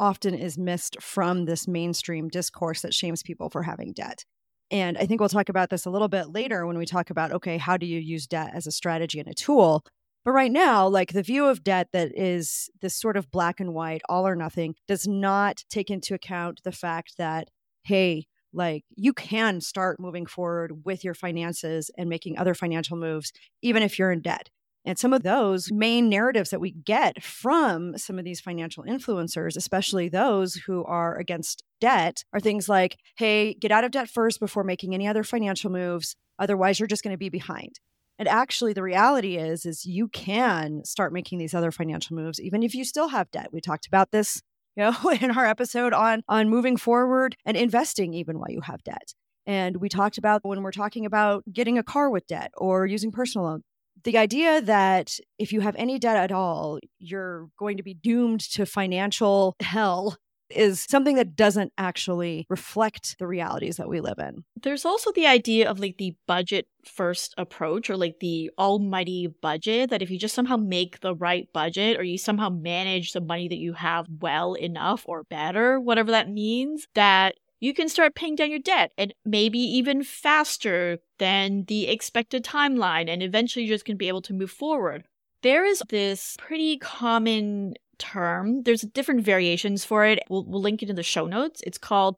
often 0.00 0.34
is 0.34 0.58
missed 0.58 1.00
from 1.00 1.44
this 1.44 1.68
mainstream 1.68 2.28
discourse 2.28 2.80
that 2.80 2.92
shames 2.92 3.22
people 3.22 3.50
for 3.50 3.62
having 3.62 3.92
debt. 3.92 4.24
And 4.70 4.96
I 4.98 5.06
think 5.06 5.20
we'll 5.20 5.28
talk 5.28 5.48
about 5.48 5.70
this 5.70 5.84
a 5.84 5.90
little 5.90 6.08
bit 6.08 6.30
later 6.30 6.66
when 6.66 6.78
we 6.78 6.86
talk 6.86 7.10
about 7.10 7.32
okay, 7.32 7.58
how 7.58 7.76
do 7.76 7.86
you 7.86 7.98
use 7.98 8.26
debt 8.26 8.52
as 8.54 8.66
a 8.66 8.72
strategy 8.72 9.18
and 9.18 9.28
a 9.28 9.34
tool? 9.34 9.84
But 10.24 10.32
right 10.32 10.52
now, 10.52 10.86
like 10.86 11.12
the 11.12 11.22
view 11.22 11.46
of 11.46 11.64
debt 11.64 11.88
that 11.92 12.12
is 12.14 12.68
this 12.82 12.94
sort 12.94 13.16
of 13.16 13.30
black 13.30 13.58
and 13.58 13.72
white, 13.72 14.02
all 14.08 14.26
or 14.26 14.36
nothing, 14.36 14.74
does 14.86 15.08
not 15.08 15.64
take 15.70 15.90
into 15.90 16.14
account 16.14 16.60
the 16.62 16.72
fact 16.72 17.14
that, 17.16 17.48
hey, 17.84 18.26
like 18.52 18.84
you 18.96 19.12
can 19.12 19.60
start 19.60 19.98
moving 19.98 20.26
forward 20.26 20.84
with 20.84 21.04
your 21.04 21.14
finances 21.14 21.90
and 21.96 22.08
making 22.08 22.36
other 22.36 22.54
financial 22.54 22.96
moves, 22.96 23.32
even 23.62 23.82
if 23.82 23.98
you're 23.98 24.12
in 24.12 24.20
debt. 24.20 24.50
And 24.84 24.98
some 24.98 25.12
of 25.12 25.22
those 25.22 25.70
main 25.70 26.08
narratives 26.08 26.50
that 26.50 26.60
we 26.60 26.70
get 26.70 27.22
from 27.22 27.98
some 27.98 28.18
of 28.18 28.24
these 28.24 28.40
financial 28.40 28.84
influencers, 28.84 29.56
especially 29.56 30.08
those 30.08 30.54
who 30.54 30.84
are 30.84 31.18
against 31.18 31.64
debt, 31.80 32.24
are 32.32 32.40
things 32.40 32.68
like, 32.68 32.96
hey, 33.16 33.54
get 33.54 33.70
out 33.70 33.84
of 33.84 33.90
debt 33.90 34.08
first 34.08 34.40
before 34.40 34.64
making 34.64 34.94
any 34.94 35.06
other 35.06 35.22
financial 35.22 35.70
moves. 35.70 36.16
Otherwise, 36.38 36.80
you're 36.80 36.86
just 36.86 37.02
going 37.02 37.14
to 37.14 37.18
be 37.18 37.28
behind. 37.28 37.78
And 38.18 38.28
actually, 38.28 38.72
the 38.72 38.82
reality 38.82 39.36
is, 39.36 39.64
is 39.66 39.84
you 39.84 40.08
can 40.08 40.84
start 40.84 41.12
making 41.12 41.38
these 41.38 41.54
other 41.54 41.70
financial 41.70 42.16
moves, 42.16 42.40
even 42.40 42.62
if 42.62 42.74
you 42.74 42.84
still 42.84 43.08
have 43.08 43.30
debt. 43.30 43.48
We 43.52 43.60
talked 43.60 43.86
about 43.86 44.12
this, 44.12 44.42
you 44.76 44.84
know, 44.84 45.10
in 45.20 45.30
our 45.30 45.46
episode 45.46 45.92
on 45.92 46.22
on 46.28 46.48
moving 46.48 46.76
forward 46.76 47.36
and 47.44 47.56
investing 47.56 48.14
even 48.14 48.38
while 48.38 48.50
you 48.50 48.60
have 48.62 48.82
debt. 48.84 49.14
And 49.46 49.78
we 49.78 49.88
talked 49.88 50.18
about 50.18 50.44
when 50.44 50.62
we're 50.62 50.70
talking 50.70 51.06
about 51.06 51.44
getting 51.50 51.78
a 51.78 51.82
car 51.82 52.10
with 52.10 52.26
debt 52.26 52.50
or 52.56 52.86
using 52.86 53.10
personal 53.10 53.46
loan 53.46 53.62
the 54.04 54.18
idea 54.18 54.60
that 54.62 55.18
if 55.38 55.52
you 55.52 55.60
have 55.60 55.76
any 55.76 55.98
debt 55.98 56.16
at 56.16 56.32
all, 56.32 56.78
you're 56.98 57.48
going 57.58 57.76
to 57.76 57.82
be 57.82 57.94
doomed 57.94 58.40
to 58.52 58.66
financial 58.66 59.56
hell 59.60 60.16
is 60.50 60.84
something 60.88 61.16
that 61.16 61.36
doesn't 61.36 61.72
actually 61.78 62.46
reflect 62.50 63.16
the 63.18 63.26
realities 63.26 63.76
that 63.76 63.88
we 63.88 64.00
live 64.00 64.18
in. 64.18 64.44
There's 64.60 64.84
also 64.84 65.12
the 65.12 65.26
idea 65.26 65.70
of 65.70 65.78
like 65.78 65.96
the 65.98 66.14
budget 66.26 66.66
first 66.84 67.34
approach 67.38 67.88
or 67.88 67.96
like 67.96 68.16
the 68.20 68.50
almighty 68.58 69.28
budget 69.42 69.90
that 69.90 70.02
if 70.02 70.10
you 70.10 70.18
just 70.18 70.34
somehow 70.34 70.56
make 70.56 71.00
the 71.00 71.14
right 71.14 71.46
budget 71.52 71.98
or 71.98 72.02
you 72.02 72.18
somehow 72.18 72.48
manage 72.48 73.12
the 73.12 73.20
money 73.20 73.48
that 73.48 73.58
you 73.58 73.74
have 73.74 74.06
well 74.20 74.54
enough 74.54 75.04
or 75.06 75.24
better, 75.24 75.78
whatever 75.78 76.10
that 76.10 76.30
means, 76.30 76.86
that 76.94 77.36
you 77.60 77.74
can 77.74 77.88
start 77.88 78.14
paying 78.14 78.34
down 78.34 78.50
your 78.50 78.58
debt 78.58 78.92
and 78.98 79.14
maybe 79.24 79.58
even 79.58 80.02
faster 80.02 80.98
than 81.18 81.64
the 81.68 81.88
expected 81.88 82.44
timeline. 82.44 83.08
And 83.08 83.22
eventually 83.22 83.64
you're 83.64 83.74
just 83.74 83.84
going 83.84 83.96
to 83.96 83.98
be 83.98 84.08
able 84.08 84.22
to 84.22 84.34
move 84.34 84.50
forward. 84.50 85.04
There 85.42 85.64
is 85.64 85.82
this 85.88 86.36
pretty 86.38 86.78
common 86.78 87.74
term. 87.98 88.62
There's 88.62 88.80
different 88.80 89.24
variations 89.24 89.84
for 89.84 90.04
it. 90.04 90.20
We'll, 90.28 90.44
we'll 90.44 90.62
link 90.62 90.82
it 90.82 90.90
in 90.90 90.96
the 90.96 91.02
show 91.02 91.26
notes. 91.26 91.62
It's 91.66 91.78
called 91.78 92.16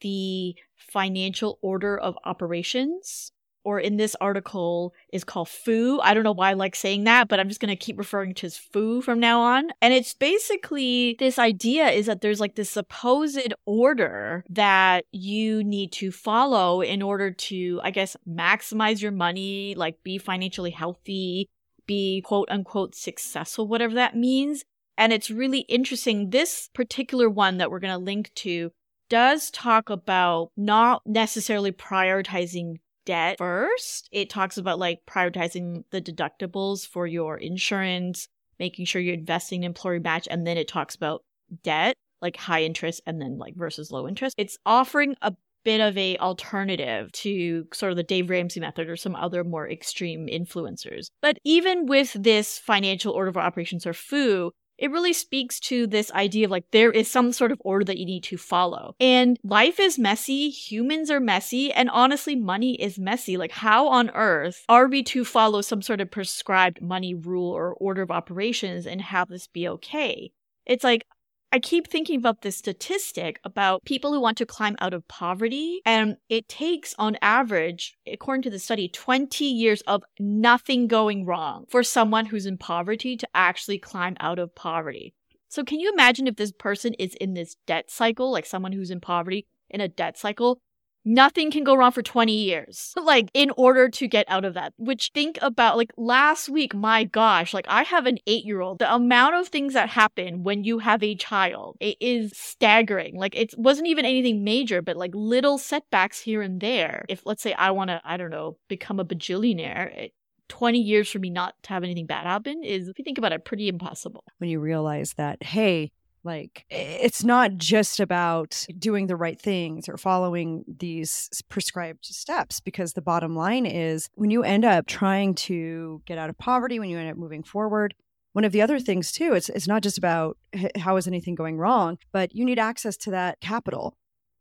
the 0.00 0.54
financial 0.76 1.58
order 1.62 1.98
of 1.98 2.18
operations 2.24 3.31
or 3.64 3.78
in 3.78 3.96
this 3.96 4.16
article 4.20 4.94
is 5.12 5.24
called 5.24 5.48
foo. 5.48 6.00
I 6.00 6.14
don't 6.14 6.24
know 6.24 6.32
why 6.32 6.50
I 6.50 6.54
like 6.54 6.74
saying 6.74 7.04
that, 7.04 7.28
but 7.28 7.40
I'm 7.40 7.48
just 7.48 7.60
going 7.60 7.68
to 7.68 7.76
keep 7.76 7.98
referring 7.98 8.34
to 8.34 8.46
as 8.46 8.56
foo 8.56 9.00
from 9.02 9.20
now 9.20 9.40
on. 9.40 9.70
And 9.80 9.94
it's 9.94 10.14
basically 10.14 11.16
this 11.18 11.38
idea 11.38 11.88
is 11.90 12.06
that 12.06 12.20
there's 12.20 12.40
like 12.40 12.54
this 12.54 12.70
supposed 12.70 13.54
order 13.64 14.44
that 14.50 15.04
you 15.12 15.62
need 15.64 15.92
to 15.92 16.10
follow 16.10 16.80
in 16.80 17.02
order 17.02 17.30
to, 17.30 17.80
I 17.82 17.90
guess, 17.90 18.16
maximize 18.28 19.00
your 19.02 19.12
money, 19.12 19.74
like 19.76 20.02
be 20.02 20.18
financially 20.18 20.70
healthy, 20.70 21.48
be 21.86 22.22
quote 22.22 22.48
unquote 22.50 22.94
successful, 22.94 23.66
whatever 23.66 23.94
that 23.94 24.16
means. 24.16 24.64
And 24.98 25.12
it's 25.12 25.30
really 25.30 25.60
interesting. 25.60 26.30
This 26.30 26.68
particular 26.74 27.28
one 27.28 27.58
that 27.58 27.70
we're 27.70 27.80
going 27.80 27.98
to 27.98 28.04
link 28.04 28.32
to 28.36 28.70
does 29.08 29.50
talk 29.50 29.90
about 29.90 30.50
not 30.56 31.02
necessarily 31.04 31.70
prioritizing 31.70 32.76
debt 33.04 33.38
first. 33.38 34.08
It 34.12 34.30
talks 34.30 34.56
about 34.56 34.78
like 34.78 35.00
prioritizing 35.06 35.84
the 35.90 36.00
deductibles 36.00 36.86
for 36.86 37.06
your 37.06 37.36
insurance, 37.36 38.28
making 38.58 38.86
sure 38.86 39.00
you're 39.00 39.14
investing 39.14 39.62
in 39.62 39.70
employer 39.70 40.00
match, 40.00 40.28
and 40.30 40.46
then 40.46 40.56
it 40.56 40.68
talks 40.68 40.94
about 40.94 41.24
debt, 41.62 41.96
like 42.20 42.36
high 42.36 42.62
interest 42.62 43.02
and 43.06 43.20
then 43.20 43.38
like 43.38 43.54
versus 43.56 43.90
low 43.90 44.08
interest. 44.08 44.34
It's 44.38 44.58
offering 44.64 45.16
a 45.22 45.34
bit 45.64 45.80
of 45.80 45.96
a 45.96 46.16
alternative 46.18 47.12
to 47.12 47.66
sort 47.72 47.92
of 47.92 47.96
the 47.96 48.02
Dave 48.02 48.30
Ramsey 48.30 48.60
method 48.60 48.88
or 48.88 48.96
some 48.96 49.14
other 49.14 49.44
more 49.44 49.68
extreme 49.68 50.26
influencers. 50.26 51.08
But 51.20 51.38
even 51.44 51.86
with 51.86 52.12
this 52.14 52.58
financial 52.58 53.12
order 53.12 53.30
of 53.30 53.36
operations 53.36 53.86
or 53.86 53.92
FOO, 53.92 54.52
it 54.78 54.90
really 54.90 55.12
speaks 55.12 55.60
to 55.60 55.86
this 55.86 56.10
idea 56.12 56.46
of 56.46 56.50
like 56.50 56.70
there 56.70 56.90
is 56.90 57.10
some 57.10 57.32
sort 57.32 57.52
of 57.52 57.60
order 57.64 57.84
that 57.84 57.98
you 57.98 58.06
need 58.06 58.24
to 58.24 58.36
follow. 58.36 58.94
And 59.00 59.38
life 59.44 59.78
is 59.78 59.98
messy, 59.98 60.50
humans 60.50 61.10
are 61.10 61.20
messy, 61.20 61.72
and 61.72 61.90
honestly, 61.90 62.34
money 62.34 62.74
is 62.80 62.98
messy. 62.98 63.36
Like, 63.36 63.52
how 63.52 63.88
on 63.88 64.10
earth 64.10 64.64
are 64.68 64.88
we 64.88 65.02
to 65.04 65.24
follow 65.24 65.60
some 65.60 65.82
sort 65.82 66.00
of 66.00 66.10
prescribed 66.10 66.82
money 66.82 67.14
rule 67.14 67.50
or 67.50 67.74
order 67.74 68.02
of 68.02 68.10
operations 68.10 68.86
and 68.86 69.00
have 69.00 69.28
this 69.28 69.46
be 69.46 69.68
okay? 69.68 70.32
It's 70.66 70.84
like, 70.84 71.06
I 71.54 71.58
keep 71.58 71.86
thinking 71.86 72.18
about 72.18 72.40
this 72.40 72.56
statistic 72.56 73.38
about 73.44 73.84
people 73.84 74.14
who 74.14 74.20
want 74.20 74.38
to 74.38 74.46
climb 74.46 74.74
out 74.80 74.94
of 74.94 75.06
poverty. 75.06 75.82
And 75.84 76.16
it 76.30 76.48
takes, 76.48 76.94
on 76.98 77.18
average, 77.20 77.94
according 78.10 78.42
to 78.44 78.50
the 78.50 78.58
study, 78.58 78.88
20 78.88 79.44
years 79.44 79.82
of 79.82 80.02
nothing 80.18 80.86
going 80.86 81.26
wrong 81.26 81.66
for 81.68 81.82
someone 81.82 82.24
who's 82.24 82.46
in 82.46 82.56
poverty 82.56 83.18
to 83.18 83.28
actually 83.34 83.78
climb 83.78 84.16
out 84.18 84.38
of 84.38 84.54
poverty. 84.54 85.12
So, 85.48 85.62
can 85.62 85.78
you 85.78 85.92
imagine 85.92 86.26
if 86.26 86.36
this 86.36 86.52
person 86.52 86.94
is 86.94 87.14
in 87.16 87.34
this 87.34 87.56
debt 87.66 87.90
cycle, 87.90 88.32
like 88.32 88.46
someone 88.46 88.72
who's 88.72 88.90
in 88.90 89.02
poverty 89.02 89.46
in 89.68 89.82
a 89.82 89.88
debt 89.88 90.16
cycle? 90.16 90.58
Nothing 91.04 91.50
can 91.50 91.64
go 91.64 91.74
wrong 91.74 91.92
for 91.92 92.02
20 92.02 92.32
years 92.32 92.94
like 93.02 93.28
in 93.34 93.50
order 93.56 93.88
to 93.88 94.06
get 94.06 94.24
out 94.28 94.44
of 94.44 94.54
that 94.54 94.72
which 94.76 95.10
think 95.14 95.38
about 95.42 95.76
like 95.76 95.92
last 95.96 96.48
week 96.48 96.74
my 96.74 97.04
gosh 97.04 97.52
like 97.52 97.66
i 97.68 97.82
have 97.82 98.06
an 98.06 98.18
8 98.26 98.44
year 98.44 98.60
old 98.60 98.78
the 98.78 98.92
amount 98.92 99.34
of 99.34 99.48
things 99.48 99.74
that 99.74 99.88
happen 99.88 100.42
when 100.42 100.64
you 100.64 100.78
have 100.78 101.02
a 101.02 101.14
child 101.14 101.76
it 101.80 101.96
is 102.00 102.32
staggering. 102.62 103.16
Like 103.16 103.34
it 103.34 103.54
wasn't 103.56 103.88
even 103.88 104.04
anything 104.04 104.44
major 104.44 104.82
but 104.82 104.96
like 104.96 105.10
little 105.14 105.58
setbacks 105.58 106.20
here 106.20 106.42
and 106.42 106.60
there. 106.60 107.04
If 107.08 107.26
let's 107.26 107.42
say 107.42 107.52
i 107.54 107.70
want 107.70 107.88
to 107.90 108.00
i 108.04 108.16
don't 108.16 108.30
know 108.30 108.56
become 108.68 109.00
a 109.00 109.04
bajillionaire 109.04 109.96
it, 109.96 110.12
20 110.48 110.78
years 110.78 111.10
for 111.10 111.18
me 111.18 111.30
not 111.30 111.54
to 111.62 111.70
have 111.70 111.82
anything 111.82 112.06
bad 112.06 112.26
happen 112.26 112.62
is 112.62 112.88
if 112.88 112.98
you 112.98 113.04
think 113.04 113.18
about 113.18 113.32
it 113.32 113.44
pretty 113.44 113.68
impossible. 113.68 114.22
When 114.38 114.50
you 114.50 114.60
realize 114.60 115.14
that 115.14 115.42
hey 115.42 115.90
like, 116.24 116.64
it's 116.70 117.24
not 117.24 117.56
just 117.56 118.00
about 118.00 118.66
doing 118.78 119.06
the 119.06 119.16
right 119.16 119.40
things 119.40 119.88
or 119.88 119.96
following 119.96 120.64
these 120.66 121.28
prescribed 121.48 122.04
steps, 122.04 122.60
because 122.60 122.92
the 122.92 123.02
bottom 123.02 123.34
line 123.34 123.66
is 123.66 124.08
when 124.14 124.30
you 124.30 124.42
end 124.42 124.64
up 124.64 124.86
trying 124.86 125.34
to 125.34 126.02
get 126.06 126.18
out 126.18 126.30
of 126.30 126.38
poverty, 126.38 126.78
when 126.78 126.88
you 126.88 126.98
end 126.98 127.10
up 127.10 127.16
moving 127.16 127.42
forward, 127.42 127.94
one 128.32 128.44
of 128.44 128.52
the 128.52 128.62
other 128.62 128.78
things 128.78 129.12
too, 129.12 129.34
it's, 129.34 129.48
it's 129.48 129.68
not 129.68 129.82
just 129.82 129.98
about 129.98 130.38
how 130.78 130.96
is 130.96 131.06
anything 131.06 131.34
going 131.34 131.58
wrong, 131.58 131.98
but 132.12 132.34
you 132.34 132.44
need 132.44 132.58
access 132.58 132.96
to 132.98 133.10
that 133.10 133.40
capital. 133.40 133.96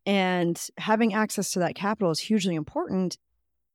And 0.05 0.59
having 0.77 1.13
access 1.13 1.51
to 1.51 1.59
that 1.59 1.75
capital 1.75 2.09
is 2.11 2.19
hugely 2.19 2.55
important. 2.55 3.17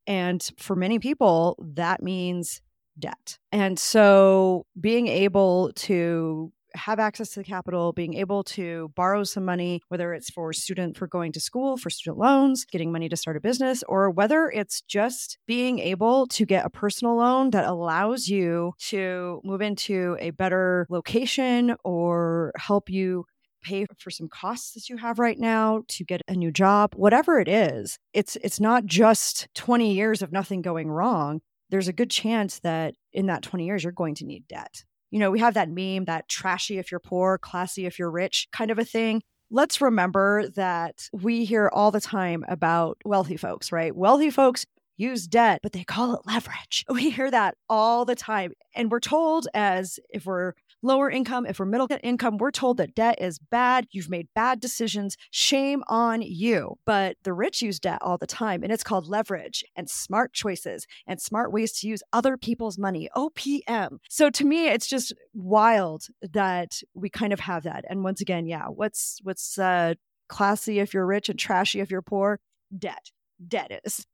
And 0.07 0.41
for 0.57 0.75
many 0.75 0.99
people, 0.99 1.55
that 1.75 2.01
means 2.01 2.61
debt. 2.97 3.37
And 3.51 3.77
so 3.77 4.65
being 4.79 5.07
able 5.07 5.71
to 5.75 6.51
have 6.77 6.99
access 6.99 7.31
to 7.31 7.39
the 7.39 7.43
capital, 7.43 7.91
being 7.91 8.13
able 8.13 8.43
to 8.43 8.91
borrow 8.95 9.23
some 9.23 9.45
money, 9.45 9.81
whether 9.89 10.13
it's 10.13 10.29
for 10.29 10.53
student 10.53 10.97
for 10.97 11.07
going 11.07 11.31
to 11.33 11.39
school, 11.39 11.77
for 11.77 11.89
student 11.89 12.17
loans, 12.17 12.65
getting 12.65 12.91
money 12.91 13.09
to 13.09 13.17
start 13.17 13.37
a 13.37 13.41
business, 13.41 13.83
or 13.87 14.09
whether 14.09 14.49
it's 14.49 14.81
just 14.81 15.37
being 15.47 15.79
able 15.79 16.27
to 16.27 16.45
get 16.45 16.65
a 16.65 16.69
personal 16.69 17.17
loan 17.17 17.49
that 17.51 17.65
allows 17.65 18.27
you 18.27 18.73
to 18.79 19.41
move 19.43 19.61
into 19.61 20.15
a 20.19 20.31
better 20.31 20.87
location 20.89 21.75
or 21.83 22.53
help 22.57 22.89
you 22.89 23.25
pay 23.63 23.85
for 23.97 24.11
some 24.11 24.29
costs 24.29 24.73
that 24.73 24.87
you 24.87 24.97
have 24.97 25.19
right 25.19 25.39
now 25.39 25.81
to 25.87 26.05
get 26.05 26.21
a 26.27 26.35
new 26.35 26.51
job 26.51 26.93
whatever 26.95 27.39
it 27.39 27.47
is 27.47 27.97
it's 28.13 28.37
it's 28.37 28.59
not 28.59 28.85
just 28.85 29.47
20 29.55 29.93
years 29.93 30.21
of 30.21 30.31
nothing 30.31 30.61
going 30.61 30.89
wrong. 30.89 31.41
There's 31.69 31.87
a 31.87 31.93
good 31.93 32.09
chance 32.09 32.59
that 32.59 32.95
in 33.13 33.25
that 33.27 33.43
20 33.43 33.65
years 33.65 33.83
you're 33.83 33.91
going 33.91 34.15
to 34.15 34.25
need 34.25 34.47
debt 34.47 34.83
you 35.11 35.19
know, 35.19 35.31
we 35.31 35.39
have 35.39 35.53
that 35.53 35.69
meme, 35.69 36.05
that 36.05 36.27
trashy 36.27 36.77
if 36.77 36.91
you're 36.91 36.99
poor, 36.99 37.37
classy 37.37 37.85
if 37.85 37.97
you're 37.97 38.11
rich 38.11 38.47
kind 38.51 38.71
of 38.71 38.79
a 38.79 38.85
thing. 38.85 39.21
Let's 39.49 39.79
remember 39.79 40.49
that 40.55 41.09
we 41.13 41.45
hear 41.45 41.69
all 41.71 41.91
the 41.91 42.01
time 42.01 42.43
about 42.49 42.97
wealthy 43.05 43.37
folks, 43.37 43.71
right? 43.71 43.95
Wealthy 43.95 44.29
folks 44.29 44.65
use 44.97 45.27
debt, 45.27 45.59
but 45.63 45.71
they 45.71 45.83
call 45.83 46.15
it 46.15 46.21
leverage. 46.25 46.83
We 46.91 47.11
hear 47.11 47.31
that 47.31 47.55
all 47.69 48.03
the 48.03 48.15
time. 48.15 48.53
And 48.75 48.91
we're 48.91 48.99
told, 48.99 49.47
as 49.53 49.99
if 50.09 50.25
we're 50.25 50.53
lower 50.81 51.09
income, 51.09 51.45
if 51.45 51.59
we're 51.59 51.65
middle 51.65 51.87
income, 52.03 52.37
we're 52.37 52.51
told 52.51 52.77
that 52.77 52.95
debt 52.95 53.17
is 53.21 53.39
bad. 53.39 53.87
You've 53.91 54.09
made 54.09 54.27
bad 54.35 54.59
decisions. 54.59 55.17
Shame 55.31 55.83
on 55.87 56.21
you. 56.21 56.75
But 56.85 57.17
the 57.23 57.33
rich 57.33 57.61
use 57.61 57.79
debt 57.79 57.99
all 58.01 58.17
the 58.17 58.27
time, 58.27 58.63
and 58.63 58.71
it's 58.71 58.83
called 58.83 59.07
leverage 59.07 59.63
and 59.75 59.89
smart 59.89 60.33
choices 60.33 60.85
and 61.05 61.21
smart 61.21 61.51
ways 61.51 61.79
to 61.79 61.87
use 61.87 62.03
other 62.13 62.37
people's 62.37 62.77
money, 62.77 63.09
OPM. 63.15 63.97
So 64.09 64.29
to 64.29 64.45
me, 64.45 64.67
it's 64.67 64.87
just 64.87 65.13
wild 65.33 66.07
that 66.21 66.81
we 66.93 67.09
kind 67.09 67.33
of 67.33 67.39
have 67.41 67.63
that. 67.63 67.85
And 67.89 68.03
once 68.03 68.21
again, 68.21 68.45
yeah, 68.45 68.65
what's 68.65 69.19
what's 69.23 69.57
uh, 69.57 69.95
classy 70.29 70.79
if 70.79 70.93
you're 70.93 71.05
rich 71.05 71.29
and 71.29 71.39
trashy 71.39 71.79
if 71.79 71.91
you're 71.91 72.01
poor? 72.01 72.39
Debt. 72.77 73.11
Debt 73.47 73.81
is. 73.85 74.05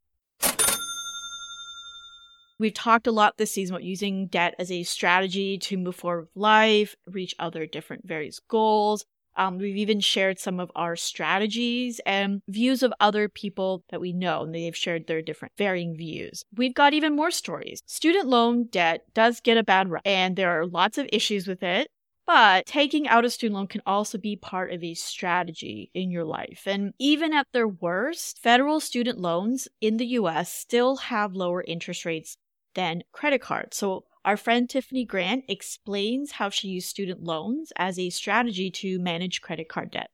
We've 2.60 2.74
talked 2.74 3.08
a 3.08 3.12
lot 3.12 3.38
this 3.38 3.52
season 3.52 3.76
about 3.76 3.84
using 3.84 4.28
debt 4.28 4.56
as 4.60 4.72
a 4.72 4.84
strategy 4.84 5.58
to 5.60 5.78
move 5.78 5.96
forward 5.96 6.22
with 6.22 6.36
life, 6.36 6.96
reach 7.08 7.36
other 7.40 7.66
different 7.66 8.08
various 8.08 8.40
goals. 8.40 9.06
Um, 9.36 9.58
we've 9.58 9.78
even 9.78 10.00
shared 10.00 10.40
some 10.40 10.60
of 10.60 10.72
our 10.76 10.96
strategies 10.96 12.00
and 12.06 12.42
views 12.48 12.84
of 12.84 12.94
other 13.00 13.28
people 13.28 13.84
that 13.90 14.00
we 14.00 14.14
know, 14.14 14.44
and 14.44 14.54
they've 14.54 14.76
shared 14.76 15.08
their 15.08 15.24
different 15.24 15.54
varying 15.58 15.98
views. 15.98 16.44
We've 16.56 16.76
got 16.76 16.94
even 16.94 17.16
more 17.16 17.32
stories. 17.32 17.82
Student 17.88 18.28
loan 18.28 18.66
debt 18.66 19.06
does 19.16 19.40
get 19.40 19.58
a 19.58 19.64
bad 19.64 19.90
rap, 19.90 20.04
and 20.06 20.36
there 20.36 20.52
are 20.52 20.68
lots 20.68 21.00
of 21.00 21.10
issues 21.12 21.48
with 21.48 21.64
it. 21.64 21.88
But 22.26 22.66
taking 22.66 23.08
out 23.08 23.26
a 23.26 23.30
student 23.30 23.56
loan 23.56 23.68
can 23.68 23.82
also 23.86 24.18
be 24.18 24.38
part 24.38 24.72
of 24.72 24.82
a 24.82 24.94
strategy 24.94 25.92
in 25.94 26.10
your 26.10 26.24
life. 26.24 26.64
And 26.66 26.94
even 26.98 27.34
at 27.34 27.48
their 27.52 27.68
worst, 27.68 28.40
federal 28.40 28.80
student 28.80 29.20
loans 29.20 29.68
in 29.82 29.98
the 29.98 30.06
US 30.06 30.54
still 30.54 30.96
have 30.96 31.34
lower 31.34 31.64
interest 31.68 32.06
rates 32.06 32.38
than 32.74 33.04
credit 33.12 33.42
cards. 33.42 33.78
So 33.78 34.06
our 34.26 34.38
friend 34.38 34.70
Tiffany 34.70 35.06
Grant 35.06 35.44
explains 35.48 36.34
how 36.34 36.50
she 36.50 36.70
used 36.70 36.88
student 36.88 37.24
loans 37.24 37.74
as 37.76 38.00
a 38.00 38.10
strategy 38.10 38.72
to 38.72 39.00
manage 39.00 39.42
credit 39.42 39.68
card 39.68 39.92
debt. 39.92 40.12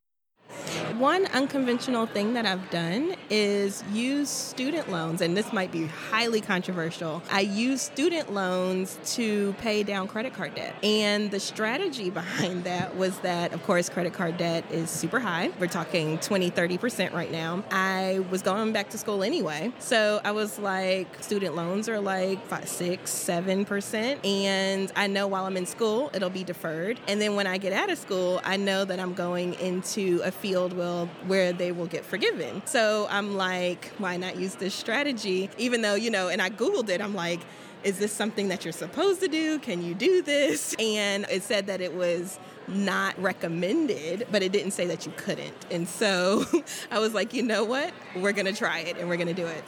One 0.98 1.28
unconventional 1.28 2.08
thing 2.08 2.34
that 2.34 2.46
I've 2.46 2.70
done 2.72 3.16
is 3.30 3.84
use 3.92 4.28
student 4.28 4.90
loans, 4.90 5.22
and 5.22 5.38
this 5.38 5.54
might 5.54 5.72
be 5.72 5.86
highly 5.86 6.42
controversial. 6.42 7.22
I 7.32 7.42
use 7.42 7.82
student 7.82 8.34
loans 8.34 8.98
to 9.16 9.54
pay 9.60 9.84
down 9.84 10.08
credit 10.08 10.34
card 10.34 10.56
debt. 10.56 10.76
And 10.84 11.32
the 11.32 11.40
strategy 11.40 12.10
behind 12.10 12.66
that 12.66 12.98
was 12.98 13.18
that, 13.20 13.54
of 13.54 13.64
course, 13.64 13.88
credit 13.88 14.14
card 14.14 14.38
debt 14.38 14.66
is 14.72 14.90
super 14.90 15.20
high. 15.20 15.52
We're 15.60 15.68
talking 15.68 16.18
20, 16.18 16.52
30% 16.52 17.14
right 17.14 17.32
now. 17.32 17.64
I 17.72 18.26
was 18.30 18.42
going 18.42 18.74
back 18.74 18.90
to 18.90 18.98
school 18.98 19.24
anyway. 19.24 19.72
So 19.80 20.20
I 20.26 20.32
was 20.32 20.60
like, 20.60 21.24
student 21.24 21.56
loans 21.56 21.88
are 21.88 22.00
like 22.00 22.46
five, 22.48 22.68
six, 22.68 23.12
seven 23.12 23.64
percent. 23.64 24.26
And 24.26 24.92
I 24.96 25.08
know 25.08 25.28
while 25.28 25.46
I'm 25.46 25.56
in 25.56 25.66
school, 25.66 26.10
it'll 26.14 26.30
be 26.30 26.44
deferred. 26.44 27.00
And 27.08 27.22
then 27.22 27.36
when 27.36 27.48
I 27.48 27.58
get 27.58 27.74
out 27.74 27.90
of 27.90 27.98
school, 27.98 28.42
I 28.44 28.58
know 28.58 28.86
that 28.86 29.00
I'm 29.00 29.14
going 29.14 29.54
into 29.56 30.22
a 30.24 30.32
field 30.40 30.74
will 30.74 31.08
where 31.28 31.54
they 31.54 31.72
will 31.72 31.88
get 31.88 32.06
forgiven. 32.06 32.62
So 32.66 33.08
I'm 33.10 33.36
like, 33.36 33.92
why 33.98 34.18
not 34.18 34.38
use 34.38 34.56
this 34.56 34.74
strategy? 34.74 35.50
Even 35.58 35.82
though, 35.82 35.96
you 35.96 36.10
know, 36.10 36.30
and 36.30 36.42
I 36.42 36.50
Googled 36.50 36.90
it, 36.90 37.02
I'm 37.02 37.16
like, 37.16 37.42
is 37.84 37.98
this 37.98 38.12
something 38.12 38.50
that 38.50 38.66
you're 38.66 38.74
supposed 38.74 39.22
to 39.22 39.28
do? 39.28 39.60
Can 39.60 39.84
you 39.84 39.94
do 39.94 40.22
this? 40.22 40.76
And 40.80 41.26
it 41.30 41.44
said 41.44 41.68
that 41.68 41.82
it 41.82 41.94
was 41.94 42.40
not 42.68 43.20
recommended, 43.22 44.28
but 44.32 44.42
it 44.42 44.52
didn't 44.52 44.72
say 44.72 44.88
that 44.88 45.06
you 45.06 45.14
couldn't. 45.18 45.66
And 45.72 45.88
so 45.88 46.46
I 46.92 47.00
was 47.00 47.14
like, 47.14 47.34
you 47.34 47.44
know 47.44 47.64
what? 47.64 47.94
We're 48.16 48.32
going 48.32 48.46
to 48.46 48.54
try 48.54 48.80
it 48.80 48.98
and 48.98 49.08
we're 49.10 49.18
going 49.18 49.28
to 49.28 49.34
do 49.34 49.46
it. 49.46 49.64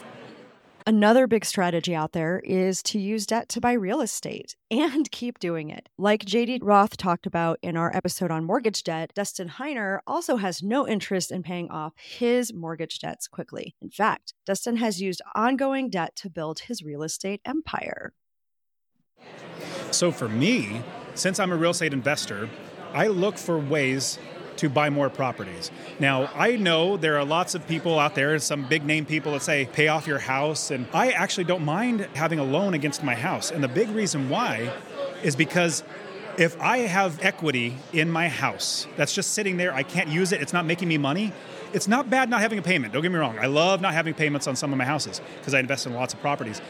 Another 0.84 1.28
big 1.28 1.44
strategy 1.44 1.94
out 1.94 2.12
there 2.12 2.40
is 2.40 2.82
to 2.82 2.98
use 2.98 3.24
debt 3.24 3.48
to 3.50 3.60
buy 3.60 3.72
real 3.72 4.00
estate 4.00 4.56
and 4.68 5.08
keep 5.12 5.38
doing 5.38 5.70
it. 5.70 5.88
Like 5.96 6.24
JD 6.24 6.58
Roth 6.60 6.96
talked 6.96 7.24
about 7.24 7.60
in 7.62 7.76
our 7.76 7.94
episode 7.94 8.32
on 8.32 8.44
mortgage 8.44 8.82
debt, 8.82 9.12
Dustin 9.14 9.48
Heiner 9.48 10.00
also 10.08 10.36
has 10.36 10.60
no 10.60 10.88
interest 10.88 11.30
in 11.30 11.44
paying 11.44 11.70
off 11.70 11.92
his 11.96 12.52
mortgage 12.52 12.98
debts 12.98 13.28
quickly. 13.28 13.76
In 13.80 13.90
fact, 13.90 14.34
Dustin 14.44 14.76
has 14.76 15.00
used 15.00 15.22
ongoing 15.36 15.88
debt 15.88 16.16
to 16.16 16.28
build 16.28 16.60
his 16.60 16.82
real 16.82 17.04
estate 17.04 17.40
empire. 17.44 18.12
So 19.92 20.10
for 20.10 20.28
me, 20.28 20.82
since 21.14 21.38
I'm 21.38 21.52
a 21.52 21.56
real 21.56 21.70
estate 21.70 21.92
investor, 21.92 22.48
I 22.92 23.06
look 23.06 23.38
for 23.38 23.56
ways 23.56 24.18
to 24.56 24.68
buy 24.68 24.90
more 24.90 25.10
properties. 25.10 25.70
Now, 25.98 26.30
I 26.34 26.56
know 26.56 26.96
there 26.96 27.18
are 27.18 27.24
lots 27.24 27.54
of 27.54 27.66
people 27.66 27.98
out 27.98 28.14
there, 28.14 28.38
some 28.38 28.68
big 28.68 28.84
name 28.84 29.04
people 29.04 29.32
that 29.32 29.42
say 29.42 29.68
pay 29.72 29.88
off 29.88 30.06
your 30.06 30.18
house, 30.18 30.70
and 30.70 30.86
I 30.92 31.10
actually 31.10 31.44
don't 31.44 31.64
mind 31.64 32.08
having 32.14 32.38
a 32.38 32.44
loan 32.44 32.74
against 32.74 33.02
my 33.02 33.14
house. 33.14 33.50
And 33.50 33.62
the 33.62 33.68
big 33.68 33.88
reason 33.90 34.28
why 34.28 34.72
is 35.22 35.36
because 35.36 35.82
if 36.38 36.60
I 36.60 36.78
have 36.78 37.22
equity 37.22 37.76
in 37.92 38.10
my 38.10 38.28
house 38.28 38.86
that's 38.96 39.14
just 39.14 39.32
sitting 39.32 39.56
there, 39.56 39.74
I 39.74 39.82
can't 39.82 40.08
use 40.08 40.32
it, 40.32 40.40
it's 40.40 40.52
not 40.52 40.64
making 40.64 40.88
me 40.88 40.98
money. 40.98 41.32
It's 41.72 41.88
not 41.88 42.10
bad 42.10 42.28
not 42.28 42.40
having 42.40 42.58
a 42.58 42.62
payment. 42.62 42.92
Don't 42.92 43.02
get 43.02 43.10
me 43.10 43.18
wrong. 43.18 43.38
I 43.38 43.46
love 43.46 43.80
not 43.80 43.94
having 43.94 44.12
payments 44.12 44.46
on 44.46 44.56
some 44.56 44.72
of 44.72 44.78
my 44.78 44.84
houses 44.84 45.20
because 45.38 45.54
I 45.54 45.60
invest 45.60 45.86
in 45.86 45.94
lots 45.94 46.12
of 46.12 46.20
properties 46.20 46.60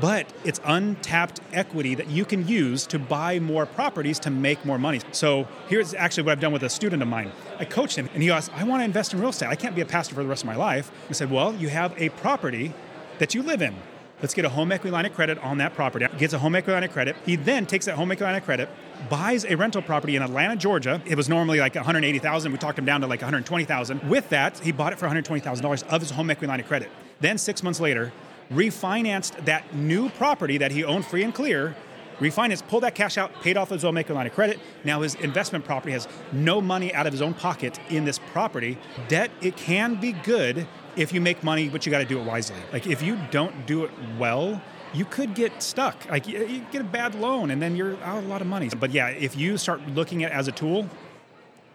but 0.00 0.32
it's 0.44 0.60
untapped 0.64 1.40
equity 1.52 1.94
that 1.94 2.08
you 2.08 2.24
can 2.24 2.46
use 2.46 2.86
to 2.88 2.98
buy 2.98 3.38
more 3.38 3.66
properties 3.66 4.18
to 4.20 4.30
make 4.30 4.64
more 4.64 4.78
money. 4.78 5.00
So 5.12 5.48
here's 5.68 5.94
actually 5.94 6.24
what 6.24 6.32
I've 6.32 6.40
done 6.40 6.52
with 6.52 6.62
a 6.62 6.68
student 6.68 7.02
of 7.02 7.08
mine. 7.08 7.32
I 7.58 7.64
coached 7.64 7.96
him 7.96 8.08
and 8.12 8.22
he 8.22 8.28
goes, 8.28 8.50
I 8.54 8.64
want 8.64 8.80
to 8.80 8.84
invest 8.84 9.12
in 9.12 9.20
real 9.20 9.30
estate. 9.30 9.48
I 9.48 9.56
can't 9.56 9.74
be 9.74 9.80
a 9.80 9.86
pastor 9.86 10.14
for 10.14 10.22
the 10.22 10.28
rest 10.28 10.42
of 10.42 10.46
my 10.46 10.56
life. 10.56 10.90
I 11.08 11.12
said, 11.12 11.30
Well, 11.30 11.54
you 11.54 11.68
have 11.68 11.94
a 12.00 12.10
property 12.10 12.74
that 13.18 13.34
you 13.34 13.42
live 13.42 13.62
in. 13.62 13.74
Let's 14.22 14.34
get 14.34 14.44
a 14.44 14.50
home 14.50 14.70
equity 14.70 14.90
line 14.90 15.06
of 15.06 15.14
credit 15.14 15.38
on 15.38 15.58
that 15.58 15.72
property. 15.74 16.06
Gets 16.18 16.34
a 16.34 16.38
home 16.38 16.54
equity 16.54 16.74
line 16.74 16.84
of 16.84 16.92
credit. 16.92 17.16
He 17.24 17.36
then 17.36 17.64
takes 17.64 17.86
that 17.86 17.94
home 17.94 18.12
equity 18.12 18.24
line 18.24 18.34
of 18.34 18.44
credit, 18.44 18.68
buys 19.08 19.46
a 19.46 19.56
rental 19.56 19.80
property 19.80 20.14
in 20.14 20.22
Atlanta, 20.22 20.56
Georgia. 20.56 21.00
It 21.06 21.16
was 21.16 21.28
normally 21.28 21.58
like 21.58 21.74
180,000. 21.74 22.52
We 22.52 22.58
talked 22.58 22.78
him 22.78 22.84
down 22.84 23.00
to 23.00 23.06
like 23.06 23.22
120,000. 23.22 24.08
With 24.10 24.28
that, 24.28 24.58
he 24.58 24.72
bought 24.72 24.92
it 24.92 24.98
for 24.98 25.08
$120,000 25.08 25.88
of 25.88 26.00
his 26.02 26.10
home 26.10 26.28
equity 26.30 26.48
line 26.48 26.60
of 26.60 26.66
credit. 26.66 26.90
Then 27.20 27.38
six 27.38 27.62
months 27.62 27.80
later, 27.80 28.12
refinanced 28.52 29.44
that 29.44 29.74
new 29.74 30.08
property 30.10 30.58
that 30.58 30.72
he 30.72 30.84
owned 30.84 31.06
free 31.06 31.22
and 31.22 31.34
clear, 31.34 31.76
refinanced, 32.18 32.66
pulled 32.68 32.82
that 32.82 32.94
cash 32.94 33.16
out, 33.16 33.32
paid 33.42 33.56
off 33.56 33.70
his 33.70 33.84
maker 33.84 34.14
line 34.14 34.26
of 34.26 34.34
credit. 34.34 34.58
Now 34.84 35.02
his 35.02 35.14
investment 35.16 35.64
property 35.64 35.92
has 35.92 36.08
no 36.32 36.60
money 36.60 36.92
out 36.94 37.06
of 37.06 37.12
his 37.12 37.22
own 37.22 37.34
pocket 37.34 37.78
in 37.88 38.04
this 38.04 38.18
property. 38.32 38.78
Debt, 39.08 39.30
it 39.40 39.56
can 39.56 39.94
be 40.00 40.12
good 40.12 40.66
if 40.96 41.12
you 41.12 41.20
make 41.20 41.42
money, 41.42 41.68
but 41.68 41.86
you 41.86 41.90
got 41.90 42.00
to 42.00 42.04
do 42.04 42.18
it 42.18 42.24
wisely. 42.24 42.56
Like 42.72 42.86
if 42.86 43.02
you 43.02 43.18
don't 43.30 43.66
do 43.66 43.84
it 43.84 43.90
well, 44.18 44.60
you 44.92 45.04
could 45.04 45.34
get 45.34 45.62
stuck. 45.62 46.08
Like 46.10 46.26
you 46.26 46.64
get 46.72 46.80
a 46.80 46.84
bad 46.84 47.14
loan 47.14 47.50
and 47.50 47.62
then 47.62 47.76
you're 47.76 47.96
out 48.02 48.22
a 48.22 48.26
lot 48.26 48.40
of 48.40 48.48
money. 48.48 48.68
But 48.68 48.90
yeah, 48.90 49.08
if 49.08 49.36
you 49.36 49.56
start 49.56 49.80
looking 49.88 50.24
at 50.24 50.32
it 50.32 50.34
as 50.34 50.48
a 50.48 50.52
tool, 50.52 50.88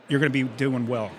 you're 0.10 0.20
going 0.20 0.32
to 0.32 0.44
be 0.44 0.44
doing 0.56 0.88
well. 0.88 1.12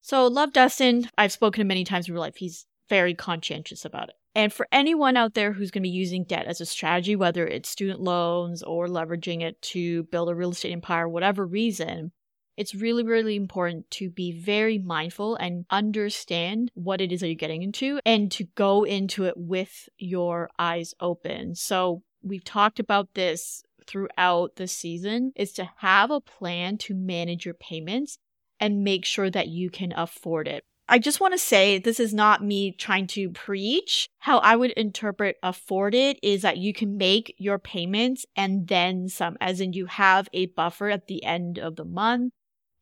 So, 0.00 0.28
love 0.28 0.52
Dustin. 0.52 1.10
I've 1.18 1.32
spoken 1.32 1.58
to 1.58 1.60
him 1.62 1.68
many 1.68 1.82
times 1.82 2.06
in 2.06 2.14
real 2.14 2.22
life. 2.22 2.36
He's 2.36 2.64
very 2.88 3.14
conscientious 3.14 3.84
about 3.84 4.08
it. 4.08 4.14
And 4.34 4.52
for 4.52 4.68
anyone 4.70 5.16
out 5.16 5.32
there 5.34 5.52
who's 5.52 5.70
going 5.70 5.82
to 5.82 5.88
be 5.88 5.94
using 5.94 6.24
debt 6.24 6.46
as 6.46 6.60
a 6.60 6.66
strategy, 6.66 7.16
whether 7.16 7.46
it's 7.46 7.70
student 7.70 8.00
loans 8.00 8.62
or 8.62 8.86
leveraging 8.86 9.40
it 9.40 9.60
to 9.62 10.02
build 10.04 10.28
a 10.28 10.34
real 10.34 10.50
estate 10.50 10.72
empire, 10.72 11.08
whatever 11.08 11.46
reason, 11.46 12.12
it's 12.56 12.74
really, 12.74 13.02
really 13.02 13.36
important 13.36 13.90
to 13.92 14.10
be 14.10 14.32
very 14.32 14.78
mindful 14.78 15.36
and 15.36 15.64
understand 15.70 16.70
what 16.74 17.00
it 17.00 17.12
is 17.12 17.20
that 17.20 17.28
you're 17.28 17.34
getting 17.34 17.62
into 17.62 17.98
and 18.04 18.30
to 18.32 18.44
go 18.54 18.84
into 18.84 19.24
it 19.24 19.34
with 19.36 19.88
your 19.98 20.50
eyes 20.58 20.94
open. 21.00 21.54
So 21.54 22.02
we've 22.22 22.44
talked 22.44 22.80
about 22.80 23.14
this 23.14 23.62
throughout 23.86 24.56
the 24.56 24.66
season 24.66 25.32
is 25.36 25.52
to 25.52 25.70
have 25.76 26.10
a 26.10 26.20
plan 26.20 26.76
to 26.76 26.94
manage 26.94 27.44
your 27.44 27.54
payments 27.54 28.18
and 28.58 28.84
make 28.84 29.04
sure 29.04 29.30
that 29.30 29.48
you 29.48 29.70
can 29.70 29.92
afford 29.96 30.48
it. 30.48 30.64
I 30.88 31.00
just 31.00 31.20
want 31.20 31.34
to 31.34 31.38
say 31.38 31.78
this 31.78 31.98
is 31.98 32.14
not 32.14 32.44
me 32.44 32.70
trying 32.70 33.08
to 33.08 33.30
preach. 33.30 34.08
How 34.18 34.38
I 34.38 34.54
would 34.54 34.70
interpret 34.72 35.36
afforded 35.42 36.18
is 36.22 36.42
that 36.42 36.58
you 36.58 36.72
can 36.72 36.96
make 36.96 37.34
your 37.38 37.58
payments 37.58 38.24
and 38.36 38.68
then 38.68 39.08
some, 39.08 39.36
as 39.40 39.60
in 39.60 39.72
you 39.72 39.86
have 39.86 40.28
a 40.32 40.46
buffer 40.46 40.88
at 40.88 41.08
the 41.08 41.24
end 41.24 41.58
of 41.58 41.74
the 41.74 41.84
month, 41.84 42.32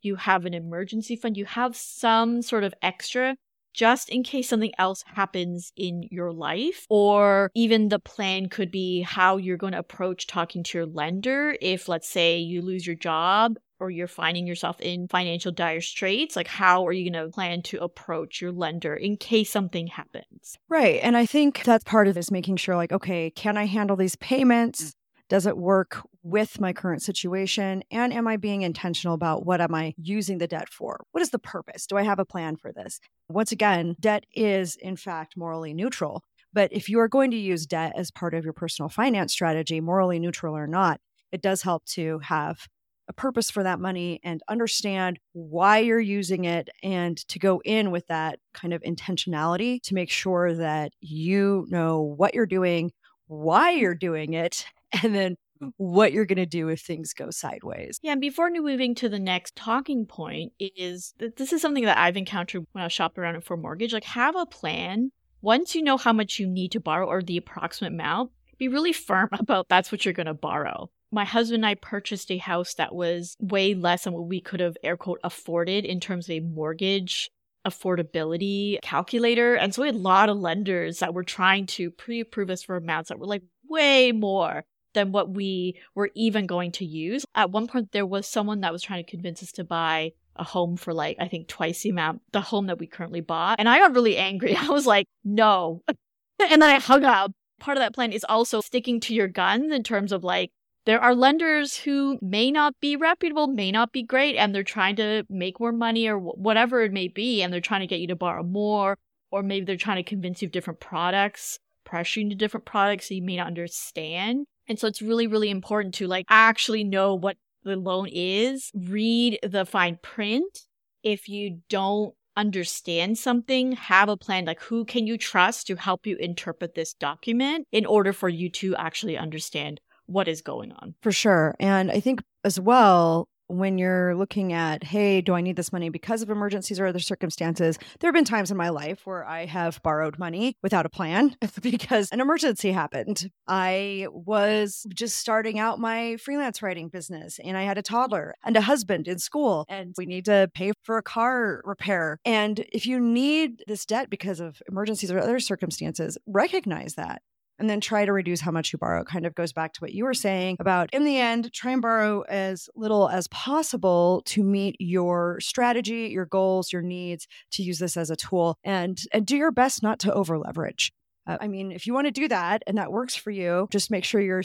you 0.03 0.17
have 0.17 0.45
an 0.45 0.53
emergency 0.53 1.17
fund, 1.17 1.39
you 1.39 1.47
have 1.47 1.75
some 1.77 2.43
sort 2.43 2.63
of 2.63 2.75
extra 2.83 3.37
just 3.75 4.09
in 4.09 4.23
case 4.23 4.49
something 4.49 4.73
else 4.79 5.05
happens 5.07 5.73
in 5.77 6.09
your 6.11 6.33
life. 6.33 6.87
Or 6.89 7.51
even 7.55 7.89
the 7.89 7.99
plan 7.99 8.49
could 8.49 8.71
be 8.71 9.03
how 9.03 9.37
you're 9.37 9.59
going 9.59 9.73
to 9.73 9.79
approach 9.79 10.27
talking 10.27 10.63
to 10.65 10.79
your 10.79 10.87
lender 10.87 11.57
if, 11.61 11.89
let's 11.89 12.09
say, 12.09 12.39
you 12.39 12.63
lose 12.63 12.87
your 12.87 12.97
job 12.97 13.59
or 13.81 13.91
you're 13.91 14.07
finding 14.07 14.47
yourself 14.47 14.81
in 14.81 15.09
financial 15.09 15.53
dire 15.53 15.81
straits, 15.81 16.37
like 16.37 16.47
how 16.47 16.87
are 16.87 16.93
you 16.93 17.11
going 17.11 17.25
to 17.25 17.31
plan 17.31 17.61
to 17.61 17.83
approach 17.83 18.41
your 18.41 18.53
lender 18.53 18.95
in 18.95 19.17
case 19.17 19.51
something 19.51 19.89
happens? 19.89 20.57
Right. 20.69 21.01
And 21.03 21.17
I 21.17 21.27
think 21.27 21.65
that's 21.65 21.85
part 21.85 22.09
of 22.09 22.15
this 22.15 22.31
making 22.31 22.57
sure, 22.57 22.77
like, 22.77 22.93
okay, 22.93 23.31
can 23.31 23.57
I 23.57 23.67
handle 23.67 23.97
these 23.97 24.17
payments? 24.17 24.95
Does 25.29 25.47
it 25.47 25.57
work 25.57 26.07
with 26.23 26.61
my 26.61 26.73
current 26.73 27.03
situation? 27.03 27.83
And 27.91 28.13
am 28.13 28.29
I 28.29 28.37
being 28.37 28.63
intentional 28.63 29.15
about 29.15 29.47
what 29.47 29.61
am 29.61 29.75
I 29.75 29.95
using 29.97 30.39
the 30.39 30.47
debt 30.47 30.69
for? 30.69 31.05
What 31.13 31.23
is 31.23 31.31
the 31.31 31.39
purpose? 31.39 31.87
Do 31.87 31.97
I 31.97 32.03
have 32.03 32.19
a 32.19 32.25
plan 32.25 32.57
for 32.57 32.73
this? 32.73 33.01
Once 33.29 33.51
again, 33.51 33.97
debt 33.99 34.25
is 34.35 34.77
in 34.77 34.97
fact 34.97 35.35
morally 35.37 35.73
neutral. 35.73 36.23
But 36.53 36.73
if 36.73 36.89
you 36.89 37.01
are 37.01 37.09
going 37.09 37.31
to 37.33 37.37
use 37.37 37.67
debt 37.67 37.95
as 37.97 38.11
part 38.11 38.35
of 38.35 38.45
your 38.45 38.53
personal 38.53 38.89
finance 38.89 39.33
strategy, 39.33 39.81
morally 39.81 40.19
neutral 40.19 40.57
or 40.57 40.67
not, 40.67 41.01
it 41.33 41.43
does 41.43 41.63
help 41.63 41.85
to 41.87 42.21
have 42.21 42.69
a 43.09 43.13
purpose 43.13 43.51
for 43.51 43.63
that 43.63 43.81
money 43.81 44.21
and 44.23 44.43
understand 44.49 45.19
why 45.33 45.79
you're 45.79 46.01
using 46.01 46.45
it 46.45 46.69
and 46.83 47.17
to 47.29 47.39
go 47.39 47.61
in 47.65 47.91
with 47.91 48.07
that 48.07 48.39
kind 48.55 48.73
of 48.73 48.83
intentionality 48.83 49.83
to 49.83 49.95
make 49.95 50.11
sure 50.11 50.55
that 50.55 50.93
you 51.01 51.67
know 51.69 52.01
what 52.01 52.35
you're 52.35 52.47
doing, 52.47 52.93
why 53.27 53.73
you're 53.73 53.95
doing 53.95 54.35
it, 54.35 54.65
and 55.03 55.15
then 55.15 55.37
what 55.77 56.13
you're 56.13 56.27
going 56.27 56.37
to 56.37 56.47
do 56.47 56.69
if 56.69 56.81
things 56.81 57.13
go 57.13 57.31
sideways. 57.31 57.99
Yeah, 58.03 58.13
and 58.13 58.21
before 58.21 58.51
moving 58.51 58.95
to 58.97 59.09
the 59.09 59.19
next 59.19 59.57
talking 59.57 60.05
point 60.07 60.53
is 60.59 61.15
that 61.19 61.37
this 61.37 61.53
is 61.53 61.63
something 61.63 61.85
that 61.85 61.99
I've 61.99 62.17
encountered 62.17 62.67
when 62.73 62.85
I 62.85 62.89
shopping 62.89 63.23
around 63.23 63.45
for 63.45 63.57
mortgage. 63.57 63.93
Like 63.93 64.05
have 64.05 64.37
a 64.37 64.47
plan. 64.47 65.11
Once 65.41 65.75
you 65.75 65.83
know 65.83 65.97
how 65.97 66.13
much 66.13 66.39
you 66.39 66.47
need 66.47 66.73
to 66.73 66.81
borrow 66.81 67.07
or 67.07 67.23
the 67.23 67.37
approximate 67.37 67.93
amount, 67.93 68.31
be 68.59 68.69
really 68.69 68.93
firm 68.93 69.29
about 69.39 69.69
that's 69.69 69.93
what 69.93 70.05
you're 70.05 70.15
going 70.15 70.27
to 70.27 70.35
borrow 70.35 70.91
my 71.15 71.25
husband 71.25 71.65
and 71.65 71.67
I 71.67 71.77
purchased 71.77 72.31
a 72.31 72.39
house 72.39 72.75
that 72.75 72.95
was 72.95 73.37
way 73.39 73.75
less 73.75 74.05
than 74.05 74.13
what 74.13 74.27
we 74.27 74.41
could 74.41 74.61
have 74.61 74.77
air 74.83 74.97
quote 74.97 75.21
afforded 75.23 75.85
in 75.85 76.01
terms 76.01 76.27
of 76.27 76.33
a 76.33 76.41
mortgage 76.41 77.31
affordability 77.67 78.81
calculator. 78.83 79.55
And 79.55 79.73
so 79.73 79.83
we 79.83 79.89
had 79.89 79.95
a 79.95 79.99
lot 79.99 80.29
of 80.29 80.37
lenders 80.37 80.99
that 80.99 81.15
were 81.15 81.23
trying 81.23 81.67
to 81.67 81.91
pre 81.91 82.21
approve 82.21 82.51
us 82.51 82.63
for 82.63 82.77
amounts 82.77 83.09
that 83.09 83.19
were 83.19 83.27
like 83.27 83.43
way 83.69 84.13
more 84.13 84.65
than 84.95 85.13
what 85.13 85.31
we 85.31 85.77
were 85.95 86.11
even 86.15 86.47
going 86.47 86.73
to 86.73 86.85
use. 86.85 87.27
At 87.35 87.51
one 87.51 87.67
point, 87.67 87.93
there 87.93 88.07
was 88.07 88.27
someone 88.27 88.61
that 88.61 88.73
was 88.73 88.83
trying 88.83 89.05
to 89.05 89.11
convince 89.11 89.43
us 89.43 89.53
to 89.53 89.65
buy 89.65 90.13
a 90.37 90.45
home 90.45 90.77
for 90.77 90.93
like, 90.93 91.17
I 91.21 91.29
think 91.29 91.49
twice 91.49 91.83
the 91.83 91.91
amount, 91.91 92.23
the 92.33 92.41
home 92.41 92.67
that 92.67 92.79
we 92.79 92.87
currently 92.87 93.21
bought. 93.21 93.57
And 93.59 93.69
I 93.69 93.79
got 93.79 93.95
really 93.95 94.17
angry. 94.17 94.57
I 94.61 94.69
was 94.71 94.87
like, 94.87 95.07
no. 95.25 95.83
and 95.89 96.63
then 96.63 96.63
I 96.63 96.79
hung 96.79 97.05
up. 97.05 97.33
Part 97.61 97.77
of 97.77 97.83
that 97.83 97.95
plan 97.95 98.13
is 98.13 98.25
also 98.29 98.61
sticking 98.61 99.01
to 99.01 99.15
your 99.15 99.29
guns 99.29 99.73
in 99.73 99.83
terms 99.83 100.13
of 100.13 100.25
like, 100.25 100.51
there 100.87 101.01
are 101.01 101.15
lenders 101.15 101.79
who 101.79 102.19
may 102.21 102.51
not 102.51 102.79
be 102.79 102.95
reputable, 102.95 103.47
may 103.47 103.73
not 103.73 103.91
be 103.91 104.03
great, 104.03 104.37
and 104.37 104.55
they're 104.55 104.63
trying 104.63 104.97
to 104.97 105.25
make 105.31 105.59
more 105.59 105.73
money 105.73 106.07
or 106.07 106.19
whatever 106.19 106.83
it 106.83 106.93
may 106.93 107.09
be, 107.09 107.43
and 107.43 107.51
they're 107.51 107.61
trying 107.61 107.81
to 107.81 107.87
get 107.87 108.01
you 108.01 108.09
to 108.09 108.17
borrow 108.17 108.43
more, 108.43 108.99
or 109.31 109.43
maybe 109.43 109.65
they're 109.65 109.77
trying 109.79 109.97
to 109.97 110.03
convince 110.03 110.43
you 110.43 110.47
of 110.47 110.53
different 110.53 110.81
products, 110.81 111.59
pressure 111.85 112.21
you 112.21 112.25
into 112.25 112.37
different 112.37 112.67
products 112.67 113.09
that 113.09 113.15
you 113.15 113.23
may 113.23 113.37
not 113.37 113.47
understand. 113.47 114.47
And 114.69 114.79
so 114.79 114.87
it's 114.87 115.03
really, 115.03 115.27
really 115.27 115.51
important 115.51 115.95
to 115.95 116.07
like 116.07 116.27
actually 116.29 116.85
know 116.85 117.15
what 117.15 117.37
the 117.65 117.77
loan 117.77 118.09
is, 118.11 118.71
read 118.75 119.39
the 119.43 119.65
fine 119.65 119.99
print. 120.03 120.61
If 121.03 121.29
you 121.29 121.61
don't 121.69 122.15
understand 122.37 123.19
something, 123.19 123.73
have 123.73 124.09
a 124.09 124.17
plan. 124.17 124.45
Like, 124.45 124.61
who 124.61 124.85
can 124.85 125.07
you 125.07 125.17
trust 125.17 125.67
to 125.69 125.77
help 125.77 126.07
you 126.07 126.17
interpret 126.17 126.75
this 126.75 126.95
document 126.95 127.67
in 127.73 127.87
order 127.87 128.13
for 128.13 128.29
you 128.29 128.51
to 128.51 128.75
actually 128.77 129.17
understand 129.17 129.81
what 130.07 130.29
is 130.29 130.43
going 130.43 130.73
on? 130.73 130.95
For 131.03 131.13
sure. 131.13 131.55
And 131.61 131.91
I 131.91 132.01
think 132.01 132.23
as 132.43 132.59
well, 132.61 133.29
when 133.49 133.79
you're 133.79 134.15
looking 134.15 134.53
at, 134.53 134.85
hey, 134.85 135.21
do 135.21 135.35
I 135.35 135.41
need 135.41 135.57
this 135.57 135.73
money 135.73 135.89
because 135.89 136.23
of 136.23 136.31
emergencies 136.31 136.81
or 136.81 136.87
other 136.87 136.99
circumstances? 136.99 137.79
There 138.01 138.09
have 138.09 138.15
been 138.15 138.25
times 138.25 138.51
in 138.51 138.57
my 138.57 138.71
life 138.71 139.07
where 139.07 139.25
I 139.25 139.47
have 139.47 139.83
borrowed 139.83 140.19
money 140.19 140.57
without 140.63 140.87
a 140.87 140.89
plan 140.89 141.37
because 141.63 142.11
an 142.11 142.21
emergency 142.21 142.73
happened. 142.73 143.31
I 143.47 144.07
was 144.11 144.87
just 144.95 145.19
starting 145.19 145.59
out 145.59 145.79
my 145.79 146.17
freelance 146.17 146.63
writing 146.63 146.89
business 146.89 147.39
and 147.43 147.57
I 147.57 147.63
had 147.63 147.79
a 147.79 147.83
toddler 147.83 148.35
and 148.45 148.57
a 148.57 148.61
husband 148.61 149.09
in 149.09 149.19
school, 149.19 149.67
and 149.69 149.95
we 149.97 150.07
need 150.07 150.25
to 150.27 150.51
pay 150.55 150.73
for 150.83 150.99
a 150.99 151.03
car 151.03 151.63
repair. 151.65 152.19
And 152.25 152.65
if 152.73 152.87
you 152.87 153.01
need 153.01 153.63
this 153.67 153.85
debt 153.85 154.11
because 154.11 154.41
of 154.41 154.63
emergencies 154.69 155.11
or 155.11 155.19
other 155.19 155.41
circumstances, 155.41 156.19
recognize 156.27 156.95
that 156.95 157.23
and 157.59 157.69
then 157.71 157.81
try 157.81 158.05
to 158.05 158.13
reduce 158.13 158.41
how 158.41 158.51
much 158.51 158.73
you 158.73 158.79
borrow. 158.79 159.03
It 159.03 159.07
kind 159.07 159.27
of 159.27 159.35
goes 159.35 159.53
back 159.53 159.73
to 159.75 159.81
what 159.81 159.93
you 159.93 160.05
were 160.05 160.15
saying 160.15 160.57
about 160.61 160.91
in 160.93 161.05
the 161.05 161.19
end, 161.19 161.53
try 161.53 161.73
and 161.73 161.83
borrow 161.83 162.23
as 162.23 162.69
little 162.75 163.09
as 163.09 163.29
possible 163.29 164.23
to 164.27 164.43
meet 164.43 164.77
your 164.79 165.39
strategy, 165.41 166.09
your 166.13 166.27
goals, 166.27 166.73
your 166.73 166.83
needs, 166.83 167.27
to 167.53 167.63
use 167.63 167.79
this 167.79 167.97
as 167.97 168.11
a 168.11 168.17
tool 168.17 168.57
and 168.65 169.03
and 169.13 169.27
do 169.27 169.37
your 169.37 169.51
best 169.53 169.83
not 169.83 169.99
to 170.01 170.13
over 170.13 170.39
leverage. 170.39 170.93
Uh, 171.27 171.39
I 171.41 171.49
mean, 171.49 171.73
if 171.73 171.87
you 171.87 171.95
want 171.95 172.07
to 172.07 172.11
do 172.11 172.29
that 172.29 172.63
and 172.67 172.77
that 172.77 172.93
works 172.93 173.15
for 173.15 173.31
you, 173.31 173.67
just 173.71 173.91
make 173.91 174.05
sure 174.05 174.21
you're 174.21 174.43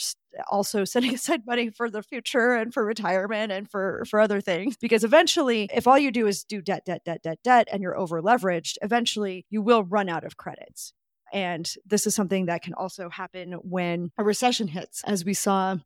also 0.50 0.86
setting 0.86 1.14
aside 1.14 1.46
money 1.46 1.70
for 1.70 1.90
the 1.90 2.04
future 2.04 2.54
and 2.54 2.74
for 2.74 2.86
retirement 2.86 3.52
and 3.52 3.70
for 3.70 4.04
for 4.10 4.20
other 4.20 4.42
things. 4.42 4.78
Because 4.78 5.04
eventually, 5.04 5.70
if 5.74 5.88
all 5.88 5.98
you 5.98 6.12
do 6.12 6.28
is 6.28 6.44
do 6.44 6.62
debt, 6.62 6.86
debt, 6.86 7.04
debt, 7.06 7.22
debt, 7.24 7.40
debt, 7.44 7.68
and 7.72 7.82
you're 7.82 7.98
over 7.98 8.22
leveraged, 8.22 8.78
eventually 8.82 9.46
you 9.50 9.62
will 9.62 9.84
run 9.84 10.10
out 10.10 10.24
of 10.24 10.38
credits. 10.38 10.94
And 11.34 11.72
this 11.86 12.08
is 12.08 12.16
something 12.16 12.46
that 12.48 12.62
can 12.62 12.74
also 12.74 13.10
happen 13.10 13.54
when 13.64 14.12
a 14.18 14.24
recession 14.24 14.68
hits, 14.68 15.04
as 15.06 15.26
we 15.26 15.34
saw 15.34 15.78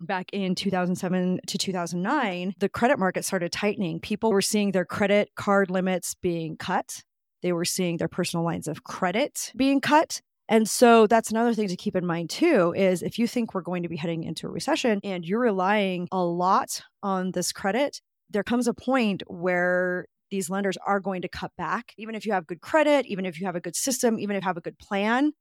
back 0.00 0.30
in 0.32 0.54
2007 0.54 1.40
to 1.46 1.58
2009, 1.58 2.54
the 2.58 2.68
credit 2.68 2.98
market 2.98 3.24
started 3.24 3.52
tightening. 3.52 4.00
People 4.00 4.30
were 4.30 4.42
seeing 4.42 4.72
their 4.72 4.84
credit 4.84 5.30
card 5.34 5.70
limits 5.70 6.14
being 6.14 6.56
cut, 6.56 7.02
they 7.42 7.52
were 7.52 7.64
seeing 7.64 7.96
their 7.96 8.08
personal 8.08 8.44
lines 8.44 8.68
of 8.68 8.84
credit 8.84 9.52
being 9.56 9.80
cut. 9.80 10.20
And 10.48 10.68
so 10.68 11.06
that's 11.06 11.30
another 11.30 11.52
thing 11.52 11.68
to 11.68 11.76
keep 11.76 11.94
in 11.94 12.06
mind 12.06 12.30
too 12.30 12.72
is 12.76 13.02
if 13.02 13.18
you 13.18 13.26
think 13.26 13.54
we're 13.54 13.60
going 13.60 13.82
to 13.82 13.88
be 13.88 13.96
heading 13.96 14.24
into 14.24 14.46
a 14.46 14.50
recession 14.50 14.98
and 15.04 15.24
you're 15.24 15.40
relying 15.40 16.08
a 16.10 16.24
lot 16.24 16.82
on 17.02 17.32
this 17.32 17.52
credit, 17.52 18.00
there 18.30 18.42
comes 18.42 18.66
a 18.66 18.74
point 18.74 19.22
where 19.26 20.06
these 20.30 20.50
lenders 20.50 20.76
are 20.84 21.00
going 21.00 21.22
to 21.22 21.28
cut 21.28 21.52
back. 21.56 21.92
Even 21.96 22.14
if 22.14 22.26
you 22.26 22.32
have 22.32 22.46
good 22.46 22.60
credit, 22.60 23.06
even 23.06 23.24
if 23.24 23.40
you 23.40 23.46
have 23.46 23.56
a 23.56 23.60
good 23.60 23.76
system, 23.76 24.18
even 24.18 24.36
if 24.36 24.42
you 24.42 24.46
have 24.46 24.56
a 24.56 24.62
good 24.62 24.78
plan, 24.78 25.32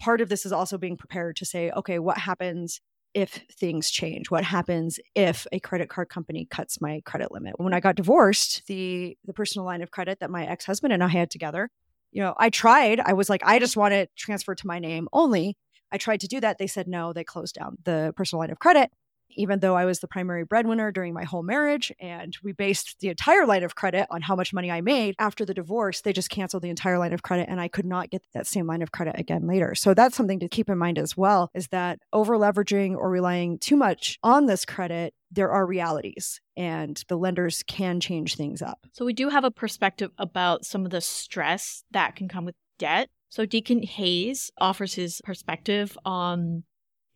part 0.00 0.20
of 0.20 0.28
this 0.28 0.46
is 0.46 0.52
also 0.52 0.78
being 0.78 0.96
prepared 0.96 1.36
to 1.36 1.44
say, 1.44 1.70
okay, 1.70 1.98
what 1.98 2.18
happens 2.18 2.80
if 3.14 3.40
things 3.52 3.90
change? 3.90 4.30
What 4.30 4.44
happens 4.44 4.98
if 5.14 5.46
a 5.50 5.60
credit 5.60 5.88
card 5.88 6.08
company 6.08 6.46
cuts 6.50 6.80
my 6.80 7.00
credit 7.04 7.32
limit? 7.32 7.54
When 7.58 7.74
I 7.74 7.80
got 7.80 7.96
divorced, 7.96 8.66
the 8.66 9.16
the 9.24 9.32
personal 9.32 9.64
line 9.64 9.82
of 9.82 9.90
credit 9.90 10.20
that 10.20 10.30
my 10.30 10.46
ex-husband 10.46 10.92
and 10.92 11.02
I 11.02 11.08
had 11.08 11.30
together, 11.30 11.70
you 12.12 12.22
know, 12.22 12.34
I 12.38 12.50
tried. 12.50 13.00
I 13.00 13.14
was 13.14 13.28
like, 13.28 13.42
I 13.44 13.58
just 13.58 13.76
want 13.76 13.94
it 13.94 14.10
transferred 14.16 14.58
to 14.58 14.66
my 14.66 14.78
name 14.78 15.08
only. 15.12 15.56
I 15.90 15.96
tried 15.98 16.20
to 16.20 16.28
do 16.28 16.40
that. 16.40 16.58
They 16.58 16.66
said 16.66 16.86
no, 16.86 17.12
they 17.12 17.24
closed 17.24 17.54
down 17.54 17.78
the 17.84 18.12
personal 18.16 18.40
line 18.40 18.50
of 18.50 18.58
credit 18.58 18.90
even 19.38 19.60
though 19.60 19.76
I 19.76 19.84
was 19.84 20.00
the 20.00 20.08
primary 20.08 20.44
breadwinner 20.44 20.92
during 20.92 21.14
my 21.14 21.24
whole 21.24 21.42
marriage 21.42 21.92
and 22.00 22.36
we 22.42 22.52
based 22.52 22.96
the 23.00 23.08
entire 23.08 23.46
line 23.46 23.62
of 23.62 23.74
credit 23.74 24.06
on 24.10 24.20
how 24.22 24.36
much 24.36 24.52
money 24.52 24.70
I 24.70 24.80
made 24.80 25.14
after 25.18 25.44
the 25.44 25.54
divorce, 25.54 26.00
they 26.00 26.12
just 26.12 26.30
canceled 26.30 26.62
the 26.62 26.70
entire 26.70 26.98
line 26.98 27.12
of 27.12 27.22
credit 27.22 27.48
and 27.48 27.60
I 27.60 27.68
could 27.68 27.86
not 27.86 28.10
get 28.10 28.22
that 28.34 28.46
same 28.46 28.66
line 28.66 28.82
of 28.82 28.92
credit 28.92 29.18
again 29.18 29.46
later. 29.46 29.74
So 29.74 29.94
that's 29.94 30.16
something 30.16 30.40
to 30.40 30.48
keep 30.48 30.68
in 30.68 30.76
mind 30.76 30.98
as 30.98 31.16
well 31.16 31.50
is 31.54 31.68
that 31.68 32.00
over 32.12 32.36
leveraging 32.36 32.96
or 32.96 33.08
relying 33.10 33.58
too 33.58 33.76
much 33.76 34.18
on 34.22 34.46
this 34.46 34.64
credit 34.64 35.14
there 35.30 35.50
are 35.50 35.66
realities 35.66 36.40
and 36.56 37.02
the 37.08 37.16
lenders 37.16 37.62
can 37.66 38.00
change 38.00 38.36
things 38.36 38.62
up. 38.62 38.86
So, 38.92 39.04
we 39.04 39.12
do 39.12 39.28
have 39.28 39.44
a 39.44 39.50
perspective 39.50 40.10
about 40.18 40.64
some 40.64 40.84
of 40.84 40.90
the 40.90 41.00
stress 41.00 41.84
that 41.90 42.16
can 42.16 42.28
come 42.28 42.44
with 42.44 42.54
debt. 42.78 43.08
So, 43.28 43.44
Deacon 43.44 43.82
Hayes 43.82 44.50
offers 44.58 44.94
his 44.94 45.20
perspective 45.24 45.96
on 46.04 46.64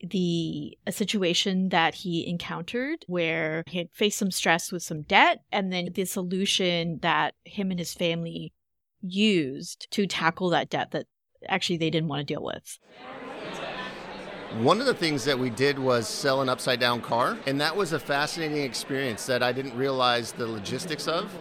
the 0.03 0.77
a 0.87 0.93
situation 0.93 1.69
that 1.69 1.95
he 1.95 2.27
encountered 2.27 3.05
where 3.07 3.63
he 3.69 3.79
had 3.79 3.89
faced 3.93 4.19
some 4.19 4.31
stress 4.31 4.73
with 4.73 4.83
some 4.83 5.03
debt 5.03 5.43
and 5.53 5.73
then 5.73 5.89
the 5.95 6.05
solution 6.05 6.99
that 7.03 7.35
him 7.45 7.71
and 7.71 7.79
his 7.79 7.95
family 7.95 8.53
used 9.01 9.89
to 9.91 10.07
tackle 10.07 10.51
that 10.51 10.71
debt 10.71 10.91
that 10.91 11.07
actually 11.49 11.77
they 11.77 11.91
didn't 11.91 12.09
want 12.09 12.27
to 12.27 12.35
deal 12.35 12.43
with. 12.43 12.79
One 14.59 14.81
of 14.81 14.87
the 14.87 14.95
things 14.95 15.25
that 15.25 15.39
we 15.39 15.49
did 15.49 15.79
was 15.79 16.07
sell 16.07 16.43
an 16.43 16.51
upside 16.51 16.79
down 16.79 17.01
car, 17.01 17.39
and 17.47 17.59
that 17.63 17.75
was 17.75 17.95
a 17.95 17.99
fascinating 17.99 18.63
experience 18.63 19.25
that 19.25 19.43
I 19.43 19.51
didn't 19.51 19.75
realize 19.75 20.33
the 20.33 20.47
logistics 20.47 21.09
of 21.09 21.33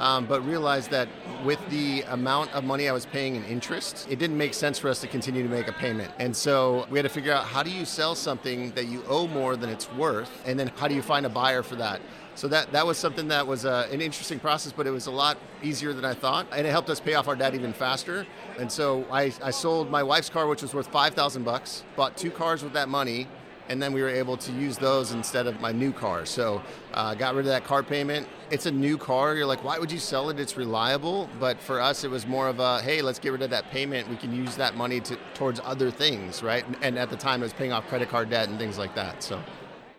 um, 0.00 0.26
but 0.26 0.44
realized 0.44 0.90
that 0.90 1.08
with 1.44 1.60
the 1.70 2.02
amount 2.08 2.50
of 2.52 2.64
money 2.64 2.88
I 2.88 2.92
was 2.92 3.06
paying 3.06 3.36
in 3.36 3.44
interest, 3.44 4.08
it 4.10 4.18
didn't 4.18 4.36
make 4.36 4.54
sense 4.54 4.78
for 4.78 4.88
us 4.88 5.00
to 5.02 5.06
continue 5.06 5.42
to 5.44 5.48
make 5.48 5.68
a 5.68 5.72
payment. 5.72 6.10
And 6.18 6.34
so 6.34 6.86
we 6.90 6.98
had 6.98 7.04
to 7.04 7.08
figure 7.08 7.32
out 7.32 7.44
how 7.44 7.62
do 7.62 7.70
you 7.70 7.84
sell 7.84 8.14
something 8.14 8.72
that 8.72 8.86
you 8.88 9.04
owe 9.08 9.28
more 9.28 9.56
than 9.56 9.70
it's 9.70 9.92
worth, 9.92 10.30
and 10.46 10.58
then 10.58 10.72
how 10.76 10.88
do 10.88 10.94
you 10.94 11.02
find 11.02 11.24
a 11.24 11.28
buyer 11.28 11.62
for 11.62 11.76
that? 11.76 12.00
So 12.34 12.48
that, 12.48 12.72
that 12.72 12.86
was 12.86 12.96
something 12.96 13.28
that 13.28 13.46
was 13.46 13.66
uh, 13.66 13.88
an 13.92 14.00
interesting 14.00 14.38
process, 14.38 14.72
but 14.72 14.86
it 14.86 14.90
was 14.90 15.06
a 15.06 15.10
lot 15.10 15.36
easier 15.62 15.92
than 15.92 16.04
I 16.04 16.14
thought, 16.14 16.46
and 16.52 16.66
it 16.66 16.70
helped 16.70 16.88
us 16.88 16.98
pay 16.98 17.14
off 17.14 17.28
our 17.28 17.36
debt 17.36 17.54
even 17.54 17.72
faster. 17.72 18.26
And 18.58 18.72
so 18.72 19.04
I, 19.10 19.32
I 19.42 19.50
sold 19.50 19.90
my 19.90 20.02
wife's 20.02 20.30
car, 20.30 20.46
which 20.46 20.62
was 20.62 20.72
worth 20.72 20.86
five 20.86 21.12
thousand 21.14 21.44
bucks, 21.44 21.84
bought 21.96 22.16
two 22.16 22.30
cars 22.30 22.62
with 22.62 22.72
that 22.72 22.88
money, 22.88 23.28
and 23.70 23.80
then 23.80 23.92
we 23.92 24.02
were 24.02 24.10
able 24.10 24.36
to 24.36 24.52
use 24.52 24.76
those 24.76 25.12
instead 25.12 25.46
of 25.46 25.60
my 25.60 25.70
new 25.70 25.92
car. 25.92 26.26
So 26.26 26.60
uh, 26.92 27.14
got 27.14 27.36
rid 27.36 27.46
of 27.46 27.52
that 27.52 27.62
car 27.62 27.84
payment. 27.84 28.26
It's 28.50 28.66
a 28.66 28.70
new 28.70 28.98
car. 28.98 29.36
You're 29.36 29.46
like, 29.46 29.62
why 29.62 29.78
would 29.78 29.92
you 29.92 29.98
sell 30.00 30.28
it? 30.28 30.40
It's 30.40 30.56
reliable. 30.56 31.30
But 31.38 31.60
for 31.60 31.80
us, 31.80 32.02
it 32.02 32.10
was 32.10 32.26
more 32.26 32.48
of 32.48 32.58
a, 32.58 32.82
hey, 32.82 33.00
let's 33.00 33.20
get 33.20 33.30
rid 33.30 33.42
of 33.42 33.50
that 33.50 33.70
payment. 33.70 34.08
We 34.08 34.16
can 34.16 34.34
use 34.34 34.56
that 34.56 34.76
money 34.76 34.98
to, 35.02 35.16
towards 35.34 35.60
other 35.60 35.92
things, 35.92 36.42
right? 36.42 36.64
And 36.82 36.98
at 36.98 37.10
the 37.10 37.16
time, 37.16 37.42
it 37.42 37.44
was 37.44 37.52
paying 37.52 37.72
off 37.72 37.86
credit 37.86 38.08
card 38.08 38.28
debt 38.28 38.48
and 38.48 38.58
things 38.58 38.76
like 38.76 38.96
that. 38.96 39.22
So. 39.22 39.40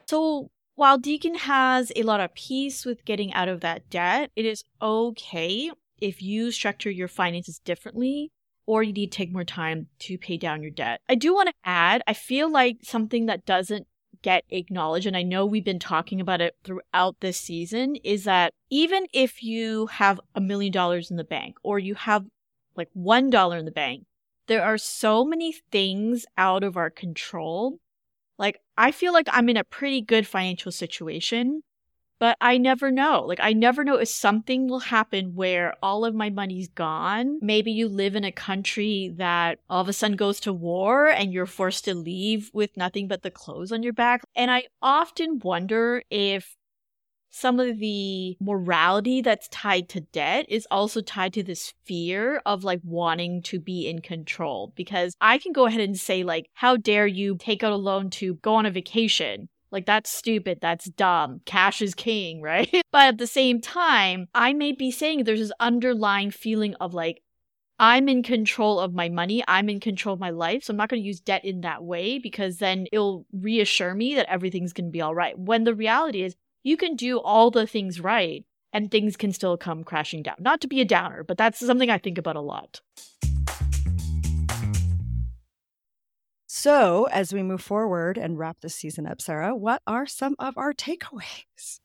So 0.10 0.51
while 0.75 0.97
Deacon 0.97 1.36
has 1.36 1.93
a 1.95 2.03
lot 2.03 2.19
of 2.19 2.34
peace 2.34 2.86
with 2.86 3.05
getting 3.05 3.34
out 3.34 3.47
of 3.47 3.62
that 3.62 3.89
debt, 3.89 4.31
it 4.36 4.45
is 4.45 4.65
okay 4.81 5.71
if 6.01 6.21
you 6.21 6.51
structure 6.51 6.91
your 6.91 7.07
finances 7.07 7.60
differently 7.60 8.31
or 8.71 8.81
you 8.81 8.93
need 8.93 9.12
to 9.12 9.17
take 9.17 9.34
more 9.34 9.43
time 9.43 9.88
to 9.99 10.17
pay 10.17 10.38
down 10.38 10.62
your 10.62 10.71
debt. 10.71 11.01
I 11.10 11.15
do 11.15 11.34
want 11.34 11.49
to 11.49 11.53
add, 11.65 12.01
I 12.07 12.13
feel 12.13 12.49
like 12.49 12.77
something 12.84 13.25
that 13.25 13.45
doesn't 13.45 13.86
get 14.21 14.45
acknowledged, 14.49 15.05
and 15.05 15.17
I 15.17 15.23
know 15.23 15.45
we've 15.45 15.65
been 15.65 15.77
talking 15.77 16.21
about 16.21 16.39
it 16.39 16.55
throughout 16.63 17.17
this 17.19 17.38
season, 17.38 17.97
is 17.97 18.23
that 18.23 18.53
even 18.69 19.07
if 19.12 19.43
you 19.43 19.88
have 19.88 20.21
a 20.36 20.39
million 20.39 20.71
dollars 20.71 21.12
in 21.12 21.17
the 21.17 21.25
bank 21.25 21.57
or 21.63 21.79
you 21.79 21.95
have 21.95 22.23
like 22.77 22.88
one 22.93 23.29
dollar 23.29 23.57
in 23.57 23.65
the 23.65 23.71
bank, 23.71 24.05
there 24.47 24.63
are 24.63 24.77
so 24.77 25.25
many 25.25 25.53
things 25.69 26.25
out 26.38 26.63
of 26.63 26.77
our 26.77 26.89
control. 26.89 27.77
Like, 28.38 28.62
I 28.77 28.91
feel 28.91 29.12
like 29.12 29.27
I'm 29.34 29.49
in 29.49 29.57
a 29.57 29.65
pretty 29.65 29.99
good 29.99 30.25
financial 30.25 30.71
situation, 30.71 31.62
but 32.21 32.38
I 32.39 32.60
never 32.60 32.91
know. 32.91 33.25
Like, 33.25 33.39
I 33.41 33.53
never 33.53 33.84
know 33.84 33.95
if 33.95 34.07
something 34.07 34.67
will 34.67 34.79
happen 34.79 35.34
where 35.34 35.73
all 35.81 36.05
of 36.05 36.13
my 36.13 36.29
money's 36.29 36.67
gone. 36.67 37.39
Maybe 37.41 37.71
you 37.71 37.89
live 37.89 38.15
in 38.15 38.23
a 38.23 38.31
country 38.31 39.12
that 39.17 39.57
all 39.67 39.81
of 39.81 39.89
a 39.89 39.93
sudden 39.93 40.17
goes 40.17 40.39
to 40.41 40.53
war 40.53 41.07
and 41.07 41.34
you're 41.34 41.47
forced 41.47 41.86
to 41.86 41.95
leave 41.95 42.51
with 42.53 42.77
nothing 42.77 43.07
but 43.07 43.23
the 43.23 43.31
clothes 43.31 43.71
on 43.71 43.81
your 43.81 43.93
back. 43.93 44.21
And 44.36 44.51
I 44.51 44.65
often 44.84 45.39
wonder 45.39 46.03
if 46.12 46.55
some 47.31 47.60
of 47.60 47.79
the 47.79 48.38
morality 48.39 49.21
that's 49.21 49.47
tied 49.47 49.89
to 49.89 50.01
debt 50.01 50.45
is 50.47 50.67
also 50.69 51.01
tied 51.01 51.34
to 51.34 51.41
this 51.41 51.73
fear 51.86 52.39
of 52.45 52.63
like 52.63 52.81
wanting 52.84 53.41
to 53.43 53.60
be 53.60 53.89
in 53.89 53.99
control. 53.99 54.73
Because 54.75 55.15
I 55.19 55.39
can 55.39 55.53
go 55.53 55.65
ahead 55.65 55.81
and 55.81 55.99
say, 55.99 56.23
like, 56.23 56.51
how 56.53 56.77
dare 56.77 57.07
you 57.07 57.38
take 57.39 57.63
out 57.63 57.73
a 57.73 57.77
loan 57.77 58.12
to 58.12 58.36
go 58.36 58.53
on 58.53 58.67
a 58.67 58.69
vacation? 58.69 59.49
Like, 59.71 59.86
that's 59.86 60.10
stupid. 60.10 60.60
That's 60.62 60.86
dumb. 60.86 61.41
Cash 61.45 61.81
is 61.81 61.93
king, 61.93 62.41
right? 62.43 62.69
but 62.91 63.01
at 63.07 63.17
the 63.17 63.27
same 63.27 63.62
time, 63.62 64.27
I 64.34 64.53
may 64.53 64.71
be 64.71 64.91
saying 64.91 65.23
there's 65.23 65.39
this 65.39 65.51
underlying 65.60 66.31
feeling 66.31 66.75
of 66.75 66.93
like, 66.93 67.21
I'm 67.79 68.07
in 68.07 68.21
control 68.21 68.79
of 68.79 68.93
my 68.93 69.10
money. 69.10 69.43
I'm 69.47 69.67
in 69.67 69.79
control 69.79 70.13
of 70.13 70.19
my 70.19 70.29
life. 70.29 70.65
So 70.65 70.71
I'm 70.71 70.77
not 70.77 70.89
going 70.89 71.01
to 71.01 71.07
use 71.07 71.19
debt 71.19 71.43
in 71.43 71.62
that 71.62 71.84
way 71.84 72.19
because 72.19 72.57
then 72.57 72.86
it'll 72.91 73.25
reassure 73.34 73.95
me 73.95 74.13
that 74.15 74.31
everything's 74.31 74.71
going 74.71 74.86
to 74.86 74.91
be 74.91 75.01
all 75.01 75.15
right. 75.15 75.38
When 75.38 75.63
the 75.63 75.73
reality 75.73 76.21
is, 76.21 76.36
you 76.62 76.77
can 76.77 76.95
do 76.95 77.17
all 77.17 77.49
the 77.49 77.65
things 77.65 77.99
right 77.99 78.45
and 78.71 78.91
things 78.91 79.17
can 79.17 79.34
still 79.34 79.57
come 79.57 79.84
crashing 79.84 80.21
down. 80.21 80.36
Not 80.39 80.62
to 80.62 80.67
be 80.67 80.79
a 80.79 80.86
downer, 80.86 81.23
but 81.23 81.39
that's 81.39 81.60
something 81.60 81.89
I 81.89 81.97
think 81.97 82.19
about 82.19 82.36
a 82.36 82.41
lot. 82.41 82.81
So, 86.63 87.06
as 87.06 87.34
we 87.34 87.41
move 87.41 87.63
forward 87.63 88.19
and 88.19 88.38
wrap 88.38 88.58
this 88.62 88.76
season 88.76 89.08
up, 89.08 89.19
Sarah, 89.19 89.56
what 89.56 89.82
are 89.88 90.06
some 90.06 90.36
of 90.38 90.56
our 90.60 90.74
takeaways? 90.74 91.80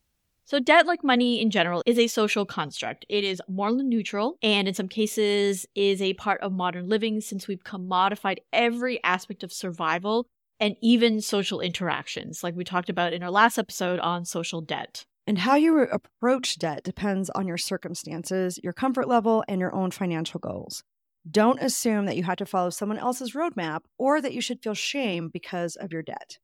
So, 0.45 0.61
debt, 0.61 0.87
like 0.87 1.03
money 1.03 1.41
in 1.41 1.49
general, 1.49 1.83
is 1.87 1.99
a 1.99 2.09
social 2.09 2.45
construct. 2.45 3.07
It 3.09 3.25
is 3.25 3.41
morally 3.49 3.85
neutral 3.85 4.37
and, 4.43 4.69
in 4.69 4.75
some 4.75 4.89
cases, 4.89 5.65
is 5.75 6.03
a 6.03 6.13
part 6.13 6.43
of 6.43 6.53
modern 6.53 6.91
living 6.91 7.23
since 7.23 7.49
we've 7.49 7.65
commodified 7.65 8.41
every 8.53 9.03
aspect 9.03 9.43
of 9.43 9.51
survival 9.51 10.27
and 10.61 10.77
even 10.83 11.23
social 11.23 11.63
interactions, 11.63 12.45
like 12.45 12.55
we 12.55 12.63
talked 12.63 12.91
about 12.91 13.15
in 13.15 13.23
our 13.23 13.31
last 13.31 13.57
episode 13.57 13.99
on 14.01 14.27
social 14.27 14.61
debt. 14.61 15.07
And 15.27 15.39
how 15.39 15.55
you 15.55 15.85
approach 15.85 16.59
debt 16.59 16.85
depends 16.85 17.31
on 17.31 17.49
your 17.49 17.57
circumstances, 17.57 18.61
your 18.63 18.75
comfort 18.75 19.09
level, 19.09 19.43
and 19.49 19.59
your 19.59 19.75
own 19.75 19.91
financial 19.91 20.39
goals. 20.39 20.85
Don't 21.29 21.61
assume 21.61 22.07
that 22.07 22.17
you 22.17 22.23
have 22.23 22.37
to 22.37 22.47
follow 22.47 22.71
someone 22.71 22.99
else's 22.99 23.33
roadmap 23.33 23.81
or 23.99 24.21
that 24.21 24.33
you 24.35 24.41
should 24.41 24.63
feel 24.63 24.75
shame 24.75 25.29
because 25.29 25.77
of 25.77 25.93
your 25.93 26.03
debt. 26.03 26.39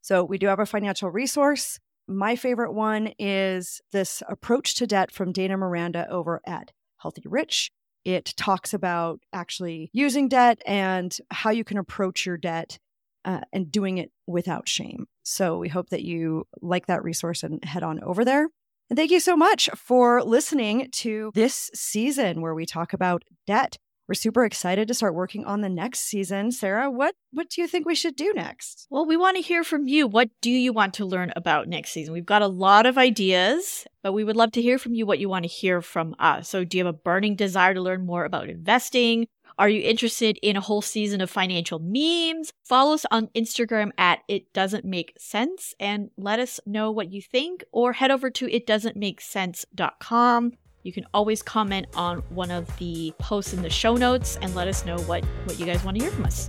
So, 0.00 0.24
we 0.24 0.38
do 0.38 0.46
have 0.46 0.60
a 0.60 0.66
financial 0.66 1.10
resource. 1.10 1.78
My 2.06 2.36
favorite 2.36 2.72
one 2.72 3.12
is 3.18 3.80
this 3.92 4.22
approach 4.28 4.74
to 4.76 4.86
debt 4.86 5.12
from 5.12 5.32
Dana 5.32 5.56
Miranda 5.56 6.08
over 6.10 6.40
at 6.46 6.72
Healthy 6.96 7.24
Rich. 7.26 7.70
It 8.04 8.32
talks 8.36 8.72
about 8.72 9.20
actually 9.32 9.90
using 9.92 10.28
debt 10.28 10.62
and 10.64 11.14
how 11.30 11.50
you 11.50 11.64
can 11.64 11.78
approach 11.78 12.24
your 12.24 12.38
debt 12.38 12.78
uh, 13.24 13.40
and 13.52 13.70
doing 13.70 13.98
it 13.98 14.10
without 14.26 14.68
shame. 14.68 15.06
So, 15.22 15.58
we 15.58 15.68
hope 15.68 15.90
that 15.90 16.02
you 16.02 16.46
like 16.62 16.86
that 16.86 17.04
resource 17.04 17.42
and 17.42 17.62
head 17.64 17.82
on 17.82 18.02
over 18.02 18.24
there. 18.24 18.48
And 18.90 18.96
thank 18.96 19.10
you 19.10 19.20
so 19.20 19.36
much 19.36 19.68
for 19.76 20.22
listening 20.24 20.88
to 20.92 21.30
this 21.34 21.70
season 21.74 22.40
where 22.40 22.54
we 22.54 22.64
talk 22.64 22.94
about 22.94 23.22
debt 23.46 23.76
we're 24.08 24.14
super 24.14 24.44
excited 24.44 24.88
to 24.88 24.94
start 24.94 25.14
working 25.14 25.44
on 25.44 25.60
the 25.60 25.68
next 25.68 26.00
season. 26.00 26.50
Sarah, 26.50 26.90
what 26.90 27.14
what 27.30 27.50
do 27.50 27.60
you 27.60 27.68
think 27.68 27.86
we 27.86 27.94
should 27.94 28.16
do 28.16 28.32
next? 28.34 28.86
Well, 28.90 29.04
we 29.04 29.18
want 29.18 29.36
to 29.36 29.42
hear 29.42 29.62
from 29.62 29.86
you. 29.86 30.06
What 30.06 30.30
do 30.40 30.50
you 30.50 30.72
want 30.72 30.94
to 30.94 31.04
learn 31.04 31.30
about 31.36 31.68
next 31.68 31.90
season? 31.90 32.14
We've 32.14 32.24
got 32.24 32.40
a 32.40 32.48
lot 32.48 32.86
of 32.86 32.96
ideas, 32.96 33.86
but 34.02 34.14
we 34.14 34.24
would 34.24 34.36
love 34.36 34.52
to 34.52 34.62
hear 34.62 34.78
from 34.78 34.94
you 34.94 35.04
what 35.04 35.18
you 35.18 35.28
want 35.28 35.44
to 35.44 35.48
hear 35.48 35.82
from 35.82 36.16
us. 36.18 36.48
So, 36.48 36.64
do 36.64 36.78
you 36.78 36.86
have 36.86 36.94
a 36.94 36.98
burning 36.98 37.36
desire 37.36 37.74
to 37.74 37.82
learn 37.82 38.06
more 38.06 38.24
about 38.24 38.48
investing? 38.48 39.26
Are 39.58 39.68
you 39.68 39.82
interested 39.82 40.38
in 40.40 40.56
a 40.56 40.60
whole 40.60 40.82
season 40.82 41.20
of 41.20 41.30
financial 41.30 41.80
memes? 41.80 42.52
Follow 42.64 42.94
us 42.94 43.04
on 43.10 43.26
Instagram 43.28 43.90
at 43.98 44.20
It 44.28 44.52
Doesn't 44.52 44.84
Make 44.84 45.14
Sense 45.18 45.74
and 45.80 46.10
let 46.16 46.38
us 46.38 46.60
know 46.64 46.92
what 46.92 47.12
you 47.12 47.20
think, 47.20 47.64
or 47.72 47.94
head 47.94 48.12
over 48.12 48.30
to 48.30 48.46
itdoesn'tmakesense.com. 48.46 50.52
You 50.82 50.92
can 50.92 51.06
always 51.12 51.42
comment 51.42 51.86
on 51.94 52.18
one 52.30 52.50
of 52.50 52.74
the 52.78 53.12
posts 53.18 53.52
in 53.52 53.62
the 53.62 53.70
show 53.70 53.96
notes 53.96 54.38
and 54.40 54.54
let 54.54 54.68
us 54.68 54.84
know 54.84 54.98
what, 55.00 55.24
what 55.44 55.58
you 55.58 55.66
guys 55.66 55.82
want 55.84 55.96
to 55.98 56.04
hear 56.04 56.12
from 56.12 56.24
us. 56.24 56.48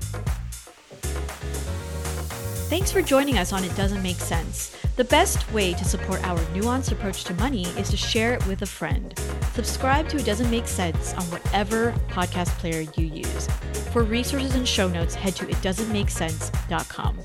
Thanks 2.69 2.91
for 2.91 3.01
joining 3.01 3.39
us 3.39 3.51
on 3.51 3.63
It 3.63 3.75
Doesn't 3.75 4.03
Make 4.03 4.17
Sense. 4.19 4.77
The 4.95 5.03
best 5.03 5.51
way 5.51 5.73
to 5.73 5.83
support 5.83 6.23
our 6.23 6.37
nuanced 6.53 6.91
approach 6.91 7.23
to 7.23 7.33
money 7.33 7.65
is 7.69 7.89
to 7.89 7.97
share 7.97 8.35
it 8.35 8.45
with 8.45 8.61
a 8.61 8.67
friend. 8.67 9.17
Subscribe 9.55 10.07
to 10.09 10.17
It 10.17 10.25
Doesn't 10.27 10.51
Make 10.51 10.67
Sense 10.67 11.15
on 11.15 11.23
whatever 11.31 11.95
podcast 12.09 12.49
player 12.59 12.87
you 12.95 13.07
use. 13.07 13.47
For 13.91 14.03
resources 14.03 14.53
and 14.53 14.67
show 14.67 14.87
notes, 14.87 15.15
head 15.15 15.35
to 15.37 15.47
itdoesn'tmakesense.com. 15.47 17.19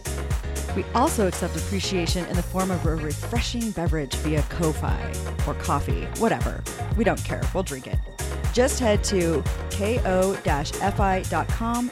We 0.74 0.84
also 0.94 1.28
accept 1.28 1.56
appreciation 1.56 2.24
in 2.24 2.36
the 2.36 2.42
form 2.42 2.70
of 2.70 2.86
a 2.86 2.94
refreshing 2.94 3.70
beverage 3.72 4.14
via 4.14 4.40
Ko-Fi 4.48 5.12
or 5.46 5.52
coffee, 5.56 6.06
whatever. 6.16 6.64
We 6.96 7.04
don't 7.04 7.22
care. 7.22 7.42
We'll 7.52 7.64
drink 7.64 7.86
it. 7.86 7.98
Just 8.54 8.80
head 8.80 9.04
to 9.04 9.44
ko-fi.com 9.70 10.30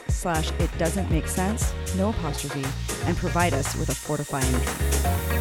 slash 0.07 0.51
it 0.53 0.77
doesn't 0.79 1.11
make 1.11 1.27
sense, 1.27 1.71
no 1.97 2.09
apostrophe, 2.09 2.65
and 3.05 3.17
provide 3.17 3.53
us 3.53 3.75
with 3.75 3.89
a 3.89 3.95
fortifying 3.95 4.51
drink. 4.51 5.32